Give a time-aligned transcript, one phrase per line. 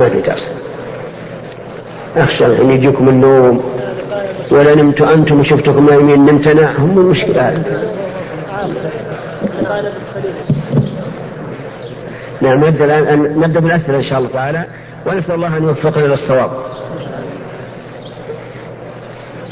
[0.00, 0.52] ما في درس
[2.16, 3.74] أخشى أن يجيكم النوم.
[4.50, 6.26] ولا نمت أنتم وشفتكم نايمين.
[6.26, 6.78] نمت أنا.
[6.78, 7.48] هم المشكلة.
[7.48, 7.62] هذه
[12.40, 14.64] نعم نبدأ الآن نبدأ بالأسئلة إن شاء الله تعالى.
[15.06, 16.50] ونسأل الله أن يوفقنا إلى الصواب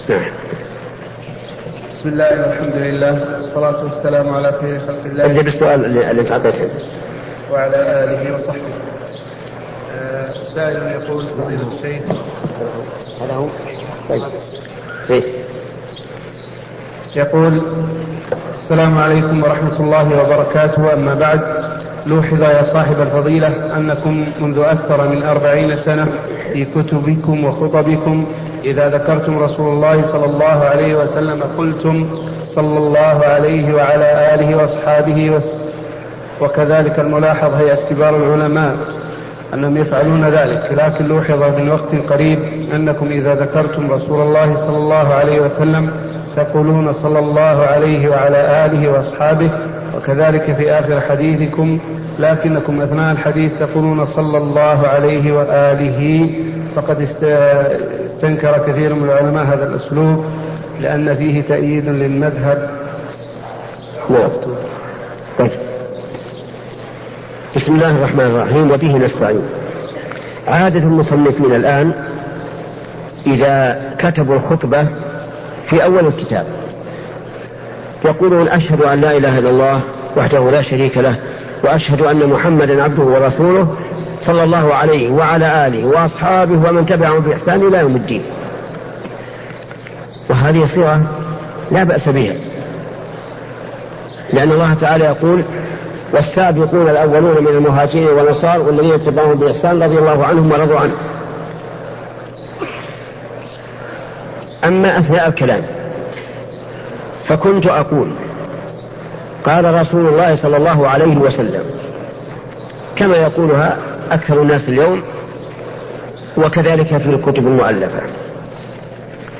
[0.08, 0.20] نعم.
[1.94, 3.36] بسم الله والحمد لله.
[3.36, 5.24] والصلاة والسلام على خير خلق الله.
[5.24, 6.68] أبدأ بالسؤال اللي تعطيته
[7.52, 8.85] وعلى آله وصحبه.
[10.54, 12.02] سائل يقول فضيلة الشيخ
[13.22, 13.46] هذا هو.
[14.08, 14.22] طيب.
[15.08, 15.22] زين
[17.16, 17.60] يقول
[18.54, 20.92] السلام عليكم ورحمة الله وبركاته.
[20.92, 21.40] أما بعد
[22.06, 26.06] لوحظ يا صاحب الفضيلة أنكم منذ أكثر من أربعين سنة
[26.52, 28.26] في كتبكم وخطبكم.
[28.64, 35.40] إذا ذكرتم رسول الله صلى الله عليه وسلم قلتم صلى الله عليه وعلى آله وأصحابه
[36.40, 38.76] وكذلك الملاحظ هيئة كبار العلماء.
[39.54, 42.38] أنهم يفعلون ذلك لكن لوحظ من وقت قريب
[42.74, 45.90] أنكم إذا ذكرتم رسول الله صلى الله عليه وسلم
[46.36, 49.50] تقولون صلى الله عليه وعلى آله وأصحابه
[49.96, 51.78] وكذلك في آخر حديثكم
[52.18, 56.30] لكنكم أثناء الحديث تقولون صلى الله عليه وآله.
[56.76, 60.24] فقد استنكر كثير من العلماء هذا الأسلوب
[60.80, 62.70] لأن فيه تأييد للمذهب.
[64.10, 64.30] نعم
[65.38, 65.50] طيب.
[67.56, 69.42] بسم الله الرحمن الرحيم وبه نستعين.
[70.48, 71.92] عادة المصنفين الآن
[73.26, 74.88] إذا كتبوا الخطبة
[75.70, 76.46] في أول الكتاب
[78.04, 79.80] يقولون أشهد أن لا إله إلا الله
[80.16, 81.16] وحده لا شريك له
[81.64, 83.76] وأشهد أن محمدا عبده ورسوله
[84.20, 88.22] صلى الله عليه وعلى آله وأصحابه ومن تبعهم بإحسان إلى يوم الدين.
[90.30, 91.02] وهذه صيغة
[91.72, 92.34] لا بأس بها
[94.32, 95.44] لأن الله تعالى يقول
[96.12, 100.94] والسابقون الأولون من المهاجرين والأنصار والذين اتبعوهم بإحسان رضي الله عنهم ورضوا عنه.
[104.64, 105.62] أما أثناء الكلام
[107.28, 108.12] فكنت أقول
[109.44, 111.62] قال رسول الله صلى الله عليه وسلم
[112.96, 113.76] كما يقولها
[114.10, 115.02] أكثر الناس اليوم
[116.36, 118.00] وكذلك في الكتب المؤلفة.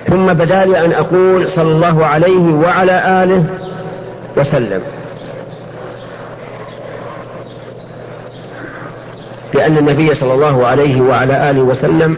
[0.06, 3.44] ثم بدأ لي أن أقول صلى الله عليه وعلى آله
[4.36, 4.80] وسلم
[9.56, 12.16] لأن النبي صلى الله عليه وعلى آله وسلم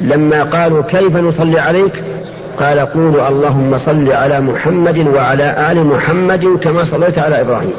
[0.00, 1.92] لما قالوا كيف نصلي عليك؟
[2.58, 7.74] قال قولوا اللهم صل على محمد وعلى آل محمد كما صليت على إبراهيم.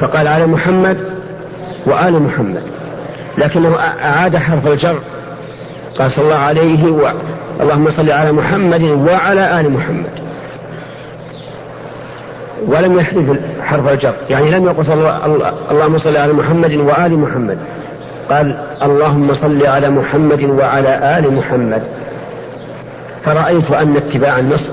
[0.00, 0.98] فقال على محمد
[1.86, 2.62] وآل محمد.
[3.38, 4.98] لكنه أعاد حرف الجر.
[5.98, 7.10] قال صلى الله عليه و...
[7.60, 10.25] اللهم صل على محمد وعلى آل محمد.
[12.66, 14.14] ولم يحذف حرف الجر.
[14.30, 14.84] يعني لم يقل.
[15.70, 17.58] اللهم صل على محمد وآل محمد.
[18.30, 21.82] قال اللهم صل على محمد وعلى آل محمد.
[23.24, 24.70] فرأيت أن اتباع النص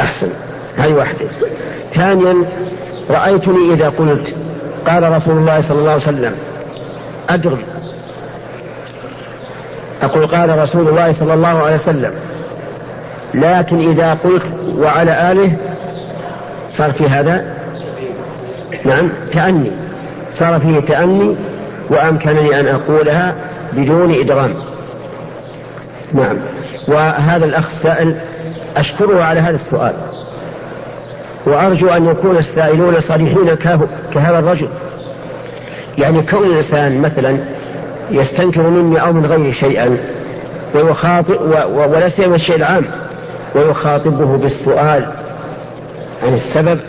[0.00, 0.28] أحسن.
[0.76, 1.26] هذه واحدة.
[1.94, 2.36] ثانيا
[3.10, 4.34] رأيتني إذا قلت
[4.86, 6.32] قال رسول الله صلى الله عليه وسلم
[7.28, 7.58] أدرم
[10.02, 12.12] أقول قال رسول الله صلى الله عليه وسلم
[13.34, 14.42] لكن إذا قلت
[14.78, 15.56] وعلى آله
[16.76, 17.44] صار في هذا؟
[18.84, 19.70] نعم تأني.
[20.34, 21.36] صار فيه تأني
[21.90, 23.34] وأمكنني أن أقولها
[23.72, 24.54] بدون إدغام.
[26.12, 26.36] نعم.
[26.88, 28.16] وهذا الأخ السائل
[28.76, 29.94] أشكره على هذا السؤال.
[31.46, 33.54] وأرجو أن يكون السائلون صريحين
[34.14, 34.68] كهذا الرجل.
[35.98, 37.38] يعني كون الإنسان مثلا
[38.10, 39.96] يستنكر مني أو من غيري شيئا
[40.74, 41.40] ويخاطب
[41.74, 42.84] ولا سيما الشيء العام
[43.54, 45.06] ويخاطبه بالسؤال
[46.26, 46.80] عن السبب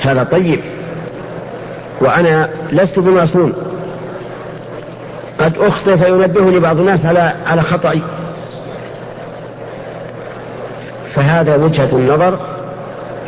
[0.00, 0.60] هذا طيب.
[2.00, 3.52] وأنا لست بمعصوم.
[5.38, 8.00] قد أخطئ فينبهني بعض الناس على على خطأي.
[11.14, 12.38] فهذا وجهة النظر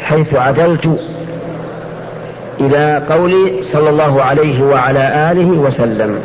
[0.00, 1.00] حيث عدلت
[2.60, 6.20] إلى قولي صلى الله عليه وعلى آله وسلم.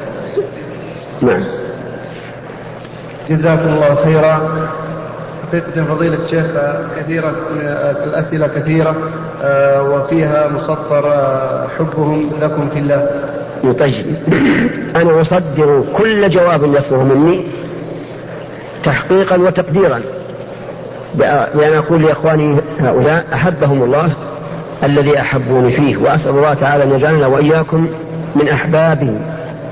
[1.21, 1.43] نعم.
[3.29, 4.49] جزاكم الله خيرا.
[5.47, 6.45] حقيقة فضيلة الشيخ
[6.97, 7.35] كثيرة
[8.03, 8.95] الأسئلة كثيرة
[9.43, 13.09] آه، وفيها مسطر آه، حبهم لكم في الله.
[13.79, 14.05] طيب.
[14.95, 17.47] أنا أصدر كل جواب يصدر مني
[18.83, 20.01] تحقيقا وتقديرا.
[21.15, 24.13] بأن أقول لإخواني هؤلاء أحبهم الله
[24.83, 27.87] الذي أحبوني فيه وأسأل الله تعالى أن يجعلنا وإياكم
[28.35, 29.19] من أحبابه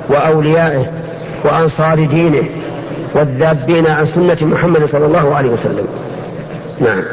[0.10, 0.86] وأوليائه
[1.46, 2.44] وأنصار دينه.
[3.14, 5.88] والذابين عن سنة محمد صلى الله عليه وسلم.
[6.80, 7.04] نعم.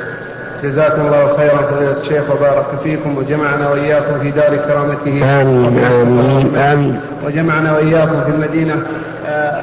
[0.62, 5.40] جزاكم الله خيرا فضيلة الشيخ وبارك فيكم وجمعنا وإياكم في دار كرامته.
[5.40, 7.00] آمين آمين آمين.
[7.24, 8.82] وجمعنا وإياكم في المدينة
[9.26, 9.62] آه،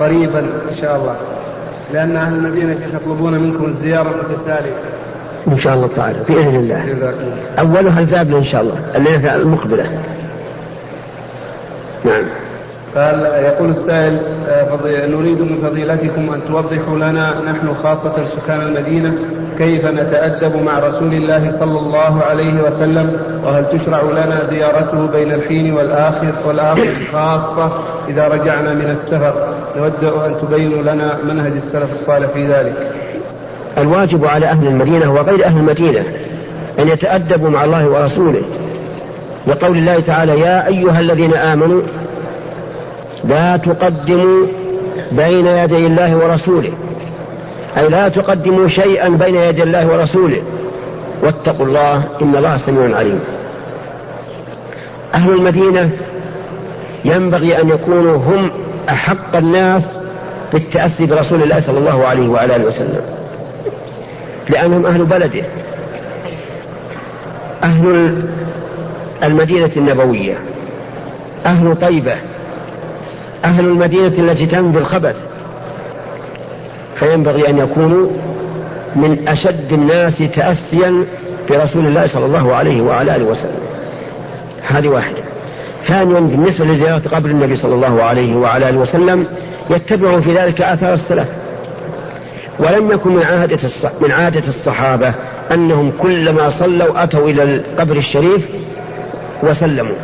[0.00, 1.16] قريبا إن شاء الله.
[1.92, 4.76] لأن أهل المدينة يطلبون منكم الزيارة المتتالية
[5.48, 7.12] إن شاء الله تعالى بإذن الله.
[7.58, 9.84] أولها الزابلة إن شاء الله الليلة المقبلة.
[12.04, 12.24] نعم.
[12.96, 19.14] قال يقول السائل آه، نريد من فضيلتكم أن توضحوا لنا نحن خاصة سكان المدينة
[19.58, 25.72] كيف نتأدب مع رسول الله صلى الله عليه وسلم وهل تشرع لنا زيارته بين الحين
[25.74, 27.72] والآخر والآخر خاصة
[28.08, 29.34] إذا رجعنا من السفر؟
[29.76, 32.92] نود أن تبينوا لنا منهج السلف الصالح في ذلك.
[33.78, 36.04] الواجب على أهل المدينة وغير أهل المدينة
[36.78, 38.42] أن يتأدبوا مع الله ورسوله.
[39.46, 41.82] لقول الله تعالى يا أيها الذين آمنوا
[43.28, 44.46] لا تقدموا
[45.12, 46.72] بين يدي الله ورسوله.
[47.76, 50.42] أي لا تقدموا شيئا بين يدي الله ورسوله.
[51.22, 53.20] واتقوا الله إن الله سميع عليم.
[55.14, 55.90] أهل المدينة
[57.04, 58.50] ينبغي أن يكونوا هم
[58.88, 59.96] أحق الناس
[60.52, 63.00] بالتأسي برسول الله صلى الله عليه وعلى آله وسلم.
[64.48, 65.44] لأنهم أهل بلده.
[67.64, 68.14] أهل
[69.22, 70.38] المدينة النبوية.
[71.46, 72.16] أهل طيبة.
[73.46, 75.16] أهل المدينة التي تنفي الخبث.
[76.98, 78.10] فينبغي أن يكونوا
[78.96, 81.04] من أشد الناس تأسيا
[81.50, 83.60] برسول الله صلى الله عليه وعلى آله وسلم.
[84.66, 85.22] هذه واحدة.
[85.88, 89.26] ثانيا بالنسبة لزيارة قبر النبي صلى الله عليه وعلى آله وسلم
[89.70, 91.28] يتبع في ذلك آثار السلف.
[92.58, 93.58] ولم يكن من عادة
[94.00, 95.12] من عادة الصحابة
[95.52, 98.48] أنهم كلما صلوا أتوا إلى القبر الشريف
[99.42, 99.96] وسلموا.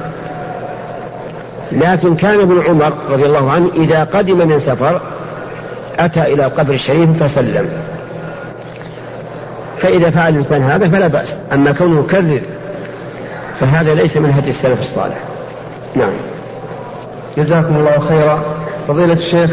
[1.73, 5.01] لكن كان ابن عمر رضي الله عنه إذا قدم من سفر
[5.99, 7.69] أتى إلى القبر الشريف فسلم.
[9.79, 12.41] فإذا فعل الإنسان هذا فلا بأس أما كونه يكرر
[13.61, 15.19] فهذا ليس من هدي السلف الصالح.
[15.95, 16.13] نعم.
[17.37, 18.43] جزاكم الله خيرا.
[18.89, 19.51] فضيلة الشيخ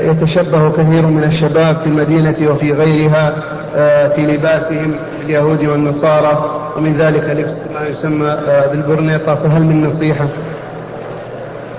[0.00, 3.34] يتشبه كثير من الشباب في المدينة وفي غيرها
[3.76, 4.94] آه، في لباسهم
[5.24, 10.28] اليهود والنصارى ومن ذلك لبس ما يسمى آه، بالبرنيطة فهل من نصيحة؟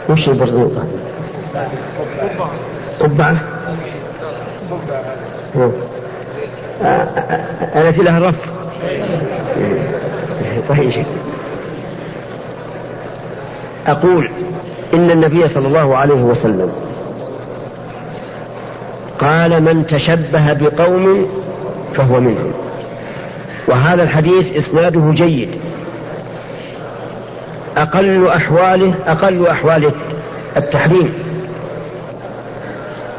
[0.10, 0.84] وش البرنيطة؟
[3.00, 3.36] قبعة.
[7.76, 8.36] التي لها الرف
[10.70, 11.06] طيب.
[13.88, 14.30] أقول
[14.94, 16.72] إن النبي صلى الله عليه وسلم
[19.20, 21.28] قال من تشبه بقوم
[21.94, 22.54] فهو منهم.
[23.68, 25.50] وهذا الحديث إسناده جيد.
[27.78, 29.92] أقل أحواله أقل أحوال
[30.58, 31.14] التحريم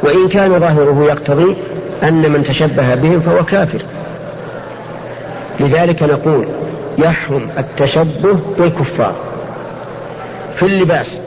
[0.03, 1.57] وإن كان ظاهره يقتضي
[2.03, 3.83] أن من تشبه بهم فهو كافر.
[5.61, 6.47] لذلك نقول
[6.99, 9.15] يحرم التشبه بالكفار
[10.57, 11.19] في اللباس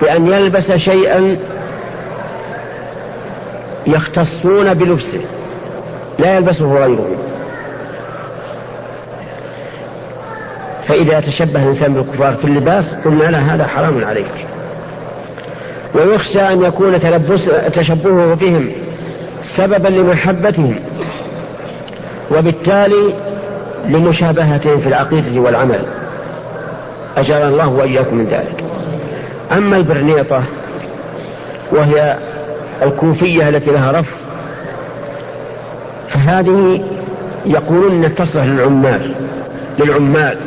[0.00, 1.38] بأن يلبس شيئا
[3.86, 5.20] يختصون بلبسه
[6.18, 7.16] لا يلبسه غيرهم
[10.88, 14.46] فإذا تشبه الإنسان بالكفار في اللباس قلنا له هذا حرام عليك.
[15.94, 18.70] ويخشى أن يكون تلبس تشبهه بهم
[19.42, 20.74] سببا لمحبتهم
[22.30, 23.14] وبالتالي
[23.88, 25.80] لمشابهتهم في العقيدة والعمل.
[27.16, 28.64] أجرنا الله وإياكم من ذلك.
[29.52, 30.42] أما البرنيطة
[31.72, 32.16] وهي
[32.82, 34.06] الكوفية التي لها رف
[36.08, 36.84] فهذه
[37.46, 39.14] يقولون تصلح للعمال
[39.78, 40.38] للعمال.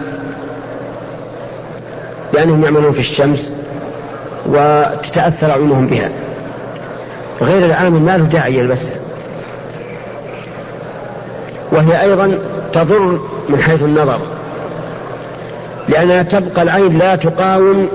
[2.38, 3.54] لأنهم يعملون في الشمس
[4.46, 6.10] وتتأثر عيونهم بها.
[7.42, 8.96] غير العامل ما له داعي يلبسها.
[11.72, 12.40] وهي أيضا
[12.74, 14.20] تضر من حيث النظر
[15.90, 17.88] لأنها تبقى العين لا تقاوم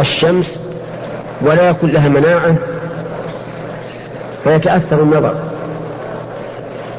[0.00, 0.60] الشمس
[1.42, 2.54] ولا يكون لها مناعة
[4.44, 5.34] فيتأثر النظر.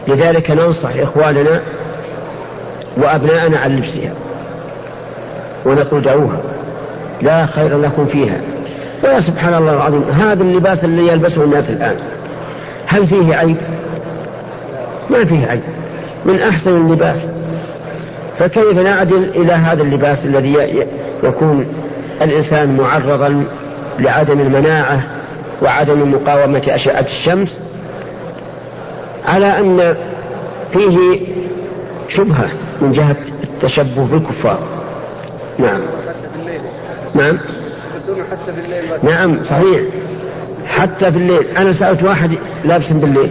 [0.08, 1.62] لذلك ننصح إخواننا
[2.98, 4.25] وأبناءنا عن لبسها.
[5.66, 6.40] ونقول دعوها
[7.22, 8.42] لا خير لكم فيها.
[9.04, 11.96] ويا سبحان الله العظيم هذا اللباس اللي يلبسه الناس الآن
[12.88, 13.58] هل فيه عيب؟
[15.10, 15.62] ما فيه عيب.
[16.26, 17.20] من أحسن اللباس.
[18.40, 20.86] فكيف نعدل إلى هذا اللباس الذي
[21.24, 21.68] يكون
[22.22, 23.46] الإنسان معرضا
[24.00, 25.02] لعدم المناعة
[25.62, 27.60] وعدم مقاومة أشعة الشمس؟
[29.26, 29.96] على أن
[30.74, 31.20] فيه
[32.10, 32.50] شبهة
[32.82, 34.75] من جهة التشبه بالكفار.
[35.60, 35.82] نعم.
[37.16, 37.38] نعم.
[38.32, 39.82] حتى بالليل نعم صحيح.
[40.68, 41.58] حتى في الليل.
[41.58, 43.30] أنا سألت واحد لابس بالليل.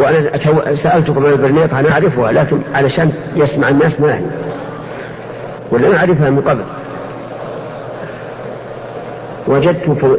[0.00, 0.38] وأنا
[0.74, 4.24] سألتكم عن البرنيط أنا أعرفها لكن علشان يسمع الناس ما هي
[5.70, 6.64] ولا أنا أعرفها من قبل.
[9.46, 10.16] وجدته في,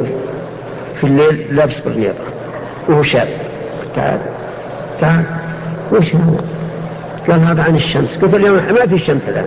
[0.99, 2.23] في الليل لابس برنيطة.
[2.89, 3.27] وهو شاب.
[3.95, 4.19] تعال.
[5.01, 5.23] تعال.
[5.91, 6.52] وش هذا؟
[7.29, 8.17] قال هذا عن الشمس.
[8.21, 9.45] قلت اليوم ما في الشمس الآن.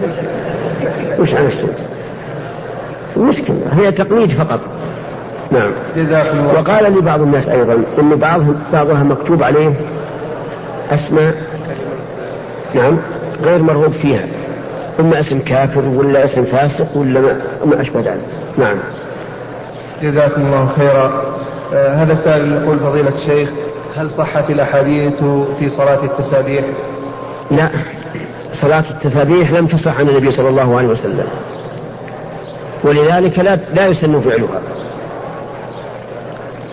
[1.18, 1.88] وش عن الشمس؟
[3.16, 4.60] مشكلة هي تقليد فقط.
[5.50, 5.70] نعم.
[6.54, 9.74] وقال لي بعض الناس أيضا أن بعضهم بعضها مكتوب عليه
[10.90, 11.34] أسماء
[12.74, 12.98] نعم
[13.42, 14.24] غير مرغوب فيها.
[15.00, 17.20] إما اسم كافر ولا اسم فاسق ولا
[17.64, 18.20] ما أشبه ذلك.
[18.58, 18.76] نعم.
[20.02, 21.24] جزاكم الله خيرا.
[21.74, 23.48] آه هذا سائل يقول فضيلة الشيخ
[23.96, 25.24] هل صحت الأحاديث
[25.58, 26.64] في صلاة التسابيح؟
[27.50, 27.68] لا.
[28.52, 31.26] صلاة التسابيح لم تصح عن النبي صلى الله عليه وسلم.
[32.84, 34.62] ولذلك لا لا يسن فعلها.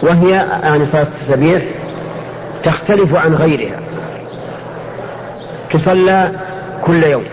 [0.02, 0.30] وهي
[0.64, 1.64] يعني صلاة التسابيح
[2.64, 3.80] تختلف عن غيرها.
[5.72, 6.32] تصلى
[6.82, 7.24] كل يوم.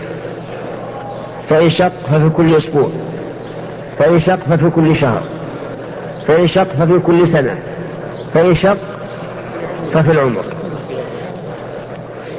[1.49, 2.89] فإن شق ففي كل أسبوع.
[3.99, 5.23] فإن شق ففي كل شهر.
[6.27, 7.57] فإن شق ففي كل سنة.
[8.33, 8.77] فإن شق
[9.93, 10.45] ففي العمر.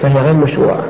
[0.03, 0.85] فهي غير مشروعة.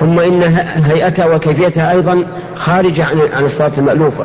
[0.00, 0.42] ثم إن
[0.84, 2.24] هيئتها وكيفيتها أيضا
[2.56, 4.24] خارجة عن عن الصلاة المألوفة.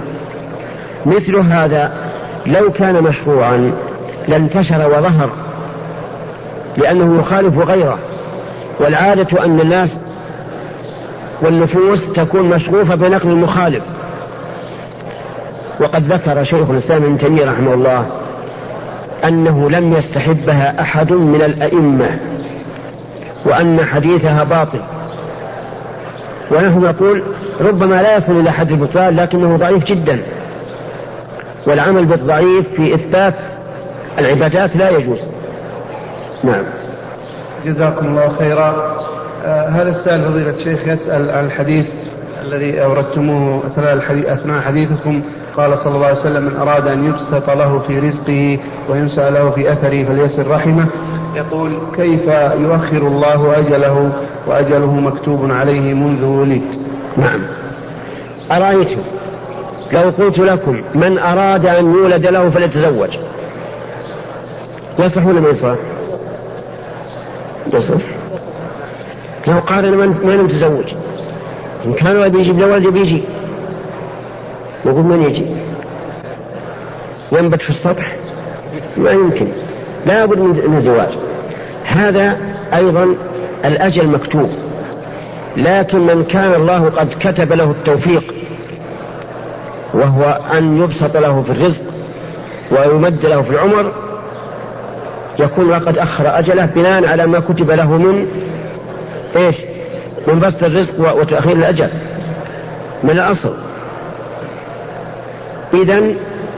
[1.05, 1.91] مثل هذا
[2.45, 3.71] لو كان مشروعا
[4.27, 5.29] لانتشر وظهر
[6.77, 7.99] لأنه يخالف غيره
[8.79, 9.97] والعادة أن الناس
[11.41, 13.83] والنفوس تكون مشغوفة بنقل المخالف.
[15.79, 18.05] وقد ذكر شيخ الإسلام ابن تيمية رحمه الله
[19.23, 22.19] أنه لم يستحبها أحد من الأئمة.
[23.45, 24.81] وأن حديثها باطل.
[26.51, 27.23] ونحن نقول
[27.61, 30.21] ربما لا يصل إلى حد البطلان لكنه ضعيف جدا.
[31.67, 33.35] والعمل بالضعيف في إثبات
[34.19, 35.19] العبادات لا يجوز.
[36.43, 36.63] نعم.
[37.65, 38.97] جزاكم الله خيرا.
[39.45, 41.85] آه هذا السائل فضيلة الشيخ يسأل عن الحديث
[42.45, 45.21] الذي أوردتموه أثناء, الحديث أثناء حديثكم.
[45.55, 49.71] قال صلى الله عليه وسلم من أراد أن يبسط له في رزقه وينسى له في
[49.73, 50.85] أثره فليسر رحمه.
[51.35, 52.27] يقول كيف
[52.59, 54.11] يؤخر الله أجله
[54.47, 56.61] وأجله مكتوب عليه منذ ولد؟
[57.17, 57.41] نعم.
[58.51, 59.01] أرأيتم؟
[59.91, 63.17] لو قلت لكم من أراد أن يولد له فليتزوج.
[64.99, 65.75] يصح ولا ما يصح؟
[67.73, 68.01] يصح
[69.47, 70.93] لو قارن من من متزوج
[71.85, 73.23] إن كان يبي يجيب له ولد بيجي
[74.85, 75.45] يقول من يجي؟
[77.31, 78.15] ينبت في السطح؟
[78.97, 79.47] ما يمكن.
[80.05, 81.09] لا بد من الزواج.
[81.85, 82.37] هذا
[82.73, 83.15] أيضا
[83.65, 84.49] الأجل مكتوب.
[85.57, 88.33] لكن من كان الله قد كتب له التوفيق
[89.93, 91.83] وهو أن يبسط له في الرزق
[92.71, 93.91] ويمد له في العمر
[95.39, 98.27] يكون قد أخر أجله بناء على ما كتب له من
[99.35, 99.55] إيش؟
[100.27, 101.89] من بسط الرزق وتأخير الأجل.
[103.03, 103.53] من الأصل.
[105.73, 106.01] إذا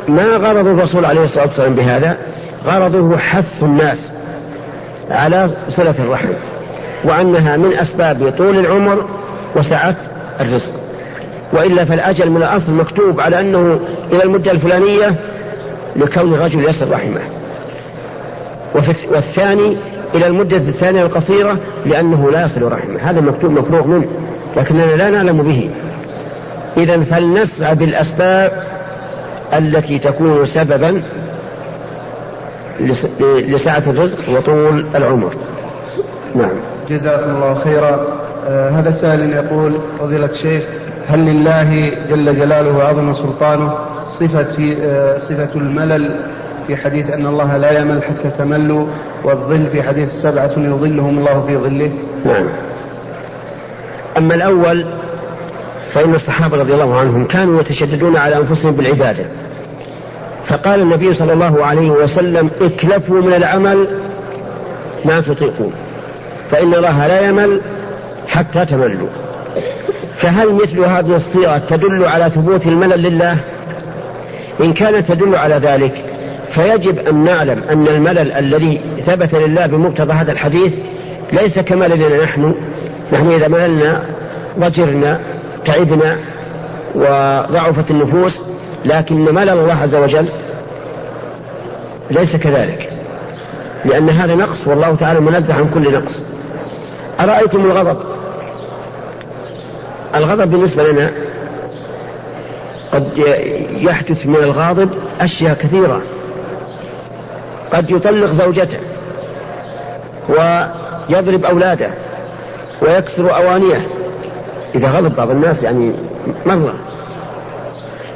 [0.07, 2.17] ما غرض الرسول عليه الصلاة والسلام بهذا؟
[2.65, 4.09] غرضه حث الناس
[5.11, 6.29] على صلة الرحم
[7.03, 9.05] وأنها من أسباب طول العمر
[9.55, 9.95] وسعة
[10.41, 10.71] الرزق.
[11.53, 13.79] وإلا فالأجل من الأصل مكتوب على أنه
[14.11, 15.15] إلى المدة الفلانية
[15.95, 17.21] لكون الرجل يصل رحمه.
[19.11, 19.77] والثاني
[20.15, 22.99] إلى المدة الثانية القصيرة لأنه لا يصل رحمه.
[23.01, 24.07] هذا مكتوب مفروغ منه
[24.57, 25.69] لكننا لا نعلم به.
[26.77, 28.63] إذا فلنسعى بالأسباب
[29.53, 31.01] التي تكون سببا
[33.47, 35.33] لسعة الرزق وطول العمر.
[36.35, 36.51] نعم.
[36.89, 37.99] جزاكم الله خيرا.
[38.47, 40.63] آه هذا سائل يقول فضيلة الشيخ
[41.07, 43.73] هل لله جل جلاله وعظم سلطانه؟
[44.19, 46.15] صفة في آه صفة الملل
[46.67, 48.87] في حديث أن الله لا يمل حتى تملوا
[49.23, 51.91] والظل في حديث سبعة يظلهم الله في ظله.
[52.25, 52.47] نعم.
[54.17, 54.85] أما الأول
[55.93, 59.25] فإن الصحابة رضي الله عنهم كانوا يتشددون على أنفسهم بالعبادة.
[60.47, 63.87] فقال النبي صلى الله عليه وسلم اكلفوا من العمل
[65.05, 65.73] ما تطيقون
[66.51, 67.61] فإن الله لا يمل
[68.27, 69.07] حتى تملوا.
[70.15, 73.37] فهل مثل هذه الصيغة تدل على ثبوت الملل لله؟
[74.61, 76.05] إن كانت تدل على ذلك
[76.49, 80.73] فيجب أن نعلم أن الملل الذي ثبت لله بمقتضى هذا الحديث
[81.33, 82.55] ليس كمللنا نحن.
[83.13, 84.01] نحن إذا مللنا
[84.59, 85.19] ضجرنا
[85.65, 86.17] تعبنا
[86.95, 88.41] وضعفت النفوس
[88.85, 90.25] لكن ملل الله عز وجل
[92.11, 92.89] ليس كذلك.
[93.85, 96.19] لأن هذا نقص والله تعالى منزه عن كل نقص.
[97.19, 97.97] أرأيتم الغضب؟
[100.15, 101.11] الغضب بالنسبة لنا
[102.91, 103.07] قد
[103.69, 104.89] يحدث من الغاضب
[105.21, 106.01] أشياء كثيرة.
[107.73, 108.77] قد يطلق زوجته
[110.29, 111.89] ويضرب أولاده
[112.81, 113.87] ويكسر أوانيه.
[114.75, 115.93] إذا غضب بعض الناس يعني
[116.45, 116.75] مرة.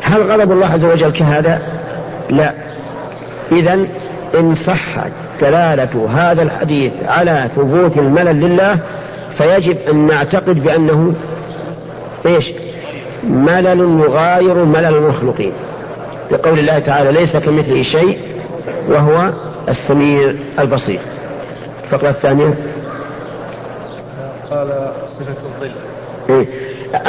[0.08, 1.62] هل غضب الله عز وجل كهذا؟
[2.30, 2.54] لا.
[3.52, 3.88] إذا
[4.40, 5.12] إن صحت
[5.42, 8.80] دلالة هذا الحديث على ثبوت الملل لله
[9.38, 11.14] فيجب أن نعتقد بأنه
[12.26, 12.52] إيش؟
[13.24, 15.52] ملل يغاير ملل المخلوقين.
[16.32, 18.18] لقول الله تعالى ليس كمثله شيء
[18.90, 19.32] وهو
[19.70, 21.00] السميع البصير.
[21.84, 22.54] الفقرة الثانية.
[24.52, 25.72] قال صفة الظل.
[26.30, 26.48] إيه؟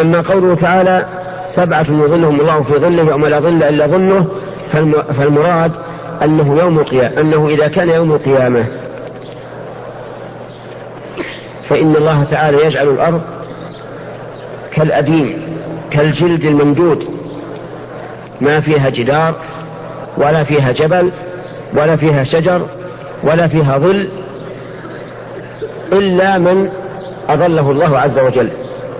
[0.00, 1.07] أما قوله تعالى
[1.55, 4.26] سبعة يظلهم الله في ظله يوم لا ظل إلا ظله
[5.19, 5.73] فالمراد
[6.25, 8.67] أنه يوم القيامة أنه إذا كان يوم القيامة.
[11.69, 13.21] فإن الله تعالى يجعل الأرض
[14.73, 15.43] كالأديم
[15.90, 17.05] كالجلد الممدود.
[18.40, 19.35] ما فيها جدار
[20.17, 21.11] ولا فيها جبل
[21.76, 22.67] ولا فيها شجر
[23.25, 24.09] ولا فيها ظل
[25.93, 26.71] إلا من
[27.28, 28.49] أظله الله عز وجل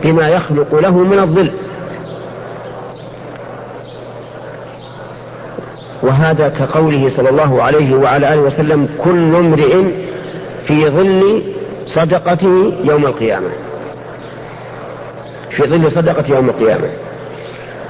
[0.05, 1.50] بما يخلق له من الظل.
[6.19, 9.83] وهذا كقوله صلى الله عليه وعلى آله وسلم كل امرئ
[10.67, 11.43] في ظل
[11.87, 13.49] صدقته يوم القيامة.
[15.51, 16.89] في ظل صدقة يوم القيامة.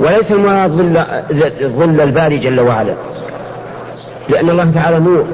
[0.01, 1.05] وليس المراد ظل,
[1.69, 2.95] ظل الباري جل وعلا.
[4.29, 5.27] لأن الله تعالى نور.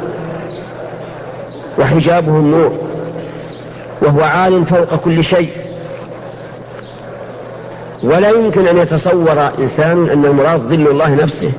[1.78, 2.72] وحجابه النور.
[4.02, 5.50] وهو عال فوق كل شيء.
[8.02, 11.52] ولا يمكن أن يتصور إنسان أن المراد ظل الله نفسه.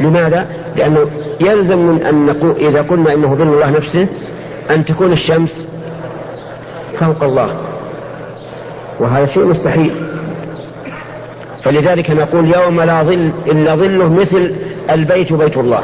[0.00, 0.46] لماذا؟
[0.76, 1.06] لأنه
[1.40, 4.06] يلزم من أن نقول إذا قلنا إنه ظل الله نفسه
[4.70, 5.66] أن تكون الشمس
[6.98, 7.56] فوق الله.
[9.00, 9.94] وهذا شيء مستحيل.
[11.62, 14.54] فلذلك نقول يوم لا ظل إلا ظله مثل
[14.90, 15.82] البيت بيت الله.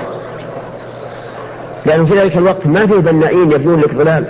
[1.87, 4.25] لأنه في ذلك الوقت ما في بنائين يبنون لك ظلال.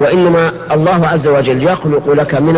[0.00, 2.54] وإنما الله عز وجل يخلق لك من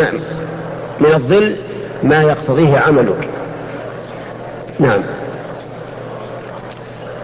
[1.01, 1.57] من الظل
[2.03, 3.29] ما يقتضيه عملك.
[4.79, 5.03] نعم.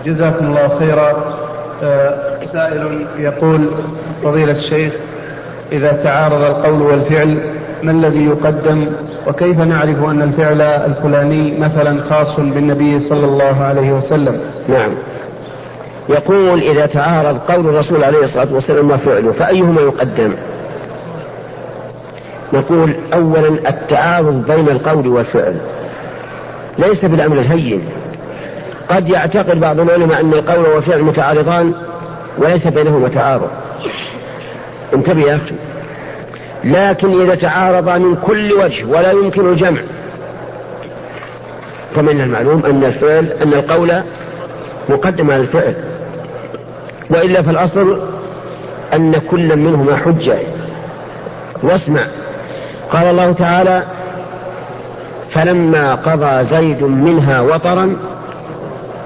[0.07, 1.13] جزاكم الله خيرا.
[1.83, 3.71] آه، سائل يقول
[4.23, 4.93] فضيلة الشيخ
[5.73, 7.39] إذا تعارض القول والفعل
[7.83, 8.87] ما الذي يقدم؟
[9.27, 14.91] وكيف نعرف أن الفعل الفلاني مثلا خاص بالنبي صلى الله عليه وسلم؟ نعم.
[16.09, 20.35] يقول إذا تعارض قول الرسول عليه الصلاة والسلام وفعله فأيهما يقدم؟
[22.53, 25.57] نقول أولا التعارض بين القول والفعل.
[26.79, 27.89] ليس بالأمر الهين.
[28.89, 31.75] قد يعتقد بعض العلماء أن القول والفعل متعارضان
[32.39, 33.51] وليس بينهما تعارض.
[34.95, 35.55] انتبه يا أخي.
[36.65, 39.81] لكن إذا تعارضا من كل وجه ولا يمكن الجمع
[41.95, 44.03] فمن المعلوم أن الفعل أن القول
[44.89, 45.75] مقدم على الفعل.
[47.11, 48.01] وإلا فالأصل
[48.95, 50.39] أن كل منهما حجة.
[51.63, 52.07] واسمع.
[52.91, 53.83] قال الله تعالى
[55.33, 57.97] فلما قضى زيد منها وطرا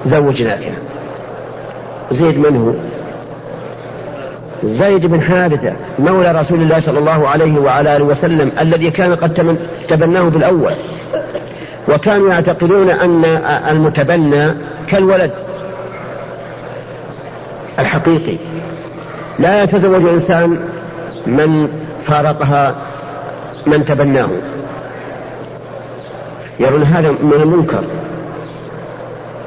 [0.05, 0.71] زوجناك
[2.11, 2.73] زيد من هو؟
[4.63, 9.57] زيد بن حارثة مولى رسول الله صلى الله عليه وعلى آله وسلم الذي كان قد
[9.87, 10.73] تبناه بالأول.
[11.89, 13.25] وكانوا يعتقدون أن
[13.69, 14.53] المتبنى
[14.87, 15.31] كالولد
[17.79, 18.37] الحقيقي.
[19.39, 20.59] لا يتزوج إنسان
[21.27, 21.69] من
[22.05, 22.75] فارقها
[23.67, 24.29] من تبناه.
[26.59, 27.83] يرون هذا من المنكر.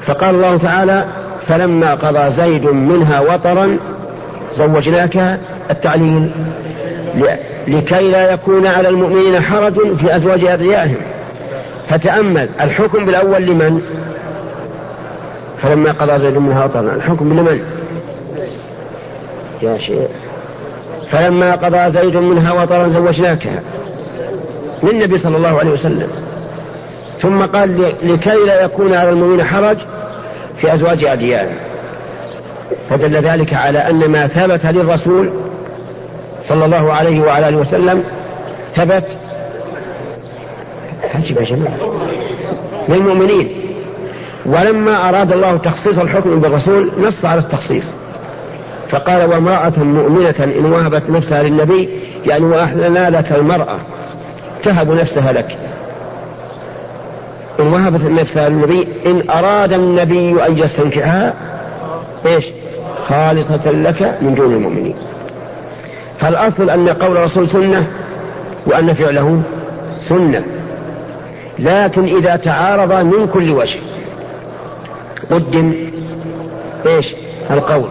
[0.07, 1.05] فقال الله تعالى
[1.49, 3.79] فلما قضى زيد منها وطرا
[4.55, 5.39] زوجناك
[5.71, 6.31] التعليل
[7.69, 10.97] لكي لا يكون على المؤمنين حرج في أزواج أدعيائهم
[11.89, 13.81] فتأمل الحكم بالأول لمن؟
[15.63, 17.61] فلما قضى زيد منها وطرا الحكم لمن؟
[19.63, 20.09] يا شيخ.
[21.11, 23.63] فلما قضى زيد منها وطرا زوجناكها
[24.83, 26.09] للنبي صلى الله عليه وسلم؟
[27.23, 29.77] ثم قال لكي لا يكون على المؤمنين حرج
[30.61, 31.49] في أزواج أديان.
[32.91, 35.33] فدل ذلك على أن ما ثبت للرسول
[36.45, 38.05] صلى الله عليه وعلى آله وسلم
[38.75, 39.05] ثبت.
[41.15, 41.77] عجب يا جماعة.
[42.89, 43.49] للمؤمنين.
[44.47, 47.85] ولما أراد الله تخصيص الحكم بالرسول نص على التخصيص.
[48.89, 51.89] فقال وامرأة مؤمنة إن وهبت نفسها للنبي
[52.27, 53.79] يعني وأحلنا لك المرأة
[54.63, 55.59] تهب نفسها لك.
[57.61, 61.35] إن وهبت نفسها للنبي إن أراد النبي أن يستنكحها
[62.27, 62.51] إيش؟
[63.09, 64.95] خالصة لك من دون المؤمنين.
[66.19, 67.87] فالأصل أن قول الرسول سنة
[68.67, 69.43] وأن فعله
[70.09, 70.43] سنة.
[71.59, 73.79] لكن إذا تعارض من كل وجه
[75.31, 75.75] قدم
[76.87, 77.15] إيش؟
[77.51, 77.89] القول.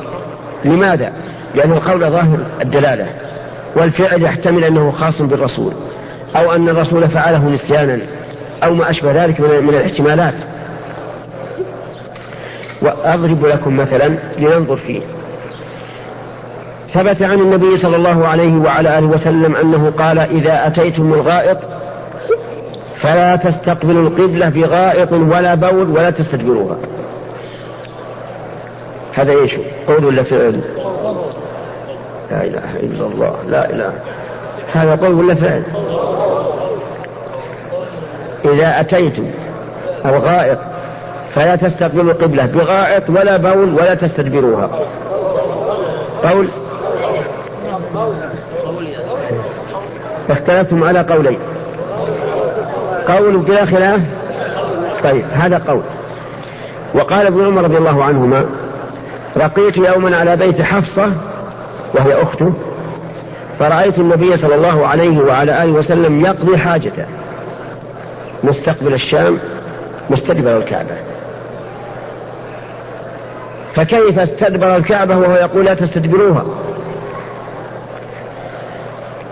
[0.66, 1.14] لماذا؟
[1.56, 3.08] لأن القول ظاهر الدلالة
[3.76, 5.74] والفعل يحتمل أنه خاص بالرسول
[6.36, 8.00] أو أن الرسول فعله نسيانا.
[8.64, 10.34] أو ما أشبه ذلك من, الاحتمالات.
[12.82, 15.02] وأضرب لكم مثلا لننظر فيه.
[16.94, 21.58] ثبت عن النبي صلى الله عليه وعلى آله وسلم أنه قال إذا أتيتم الغائط
[23.02, 26.78] فلا تستقبلوا القبلة بغائط ولا بول ولا تستدبروها.
[29.14, 29.56] هذا إيش؟
[29.88, 30.62] قول ولا فعل؟
[32.32, 33.94] لا إله إلا الله لا إله.
[34.74, 35.64] هذا قول ولا فعل؟
[38.46, 39.26] إذا اتيتم
[40.06, 40.58] الغائط
[41.36, 44.70] فلا تستقبلوا القبلة بغائط ولا بول ولا تستدبروها.
[46.24, 46.48] قول.
[50.30, 51.40] اختلفتم على قولين.
[53.08, 54.02] قول بلا خلاف.
[55.04, 55.82] طيب هذا قول.
[56.94, 58.46] وقال ابن عمر رضي الله عنهما
[59.38, 61.12] رقيت يوما على بيت حفصة
[61.94, 62.54] وهي أخته
[63.60, 67.06] فرأيت النبي صلى الله عليه وعلى آله وسلم يقضي حاجته.
[68.44, 69.38] مستقبل الشام
[70.10, 70.96] مستدبر الكعبة.
[73.76, 76.46] فكيف استدبر الكعبة وهو يقول لا تستدبروها؟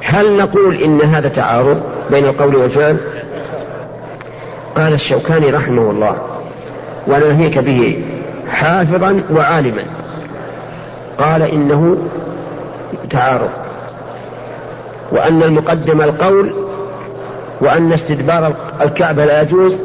[0.01, 2.97] هل نقول إن هذا تعارض بين القول والفعل؟
[4.75, 6.17] قال الشوكاني رحمه الله
[7.07, 8.05] وناهيك به
[8.49, 9.83] حافظا وعالما.
[11.17, 11.97] قال إنه
[13.09, 13.49] تعارض.
[15.11, 16.66] وأن المقدم القول
[17.61, 19.75] وأن استدبار الكعبة لا يجوز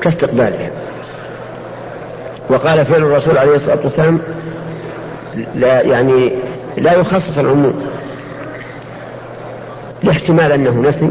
[0.00, 0.70] كاستقبالها.
[2.50, 4.18] وقال فعل الرسول عليه الصلاة والسلام
[5.54, 6.32] لا يعني
[6.76, 7.86] لا يخصص العموم.
[10.02, 11.10] لاحتمال أنه نسي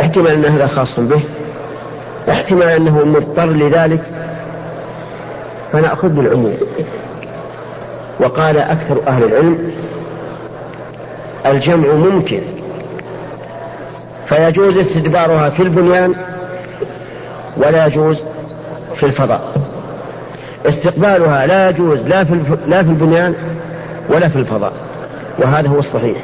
[0.00, 1.20] احتمال أن هذا خاص به
[2.28, 4.02] احتمال أنه مضطر لذلك
[5.72, 6.56] فنأخذ بالعموم.
[8.20, 9.72] وقال أكثر أهل العلم
[11.46, 12.40] الجمع ممكن
[14.32, 16.14] فيجوز استدبارها في البنيان
[17.56, 18.22] ولا يجوز
[18.96, 19.40] في الفضاء.
[20.66, 23.34] استقبالها لا يجوز لا في لا في البنيان
[24.08, 24.72] ولا في الفضاء
[25.38, 26.16] وهذا هو الصحيح.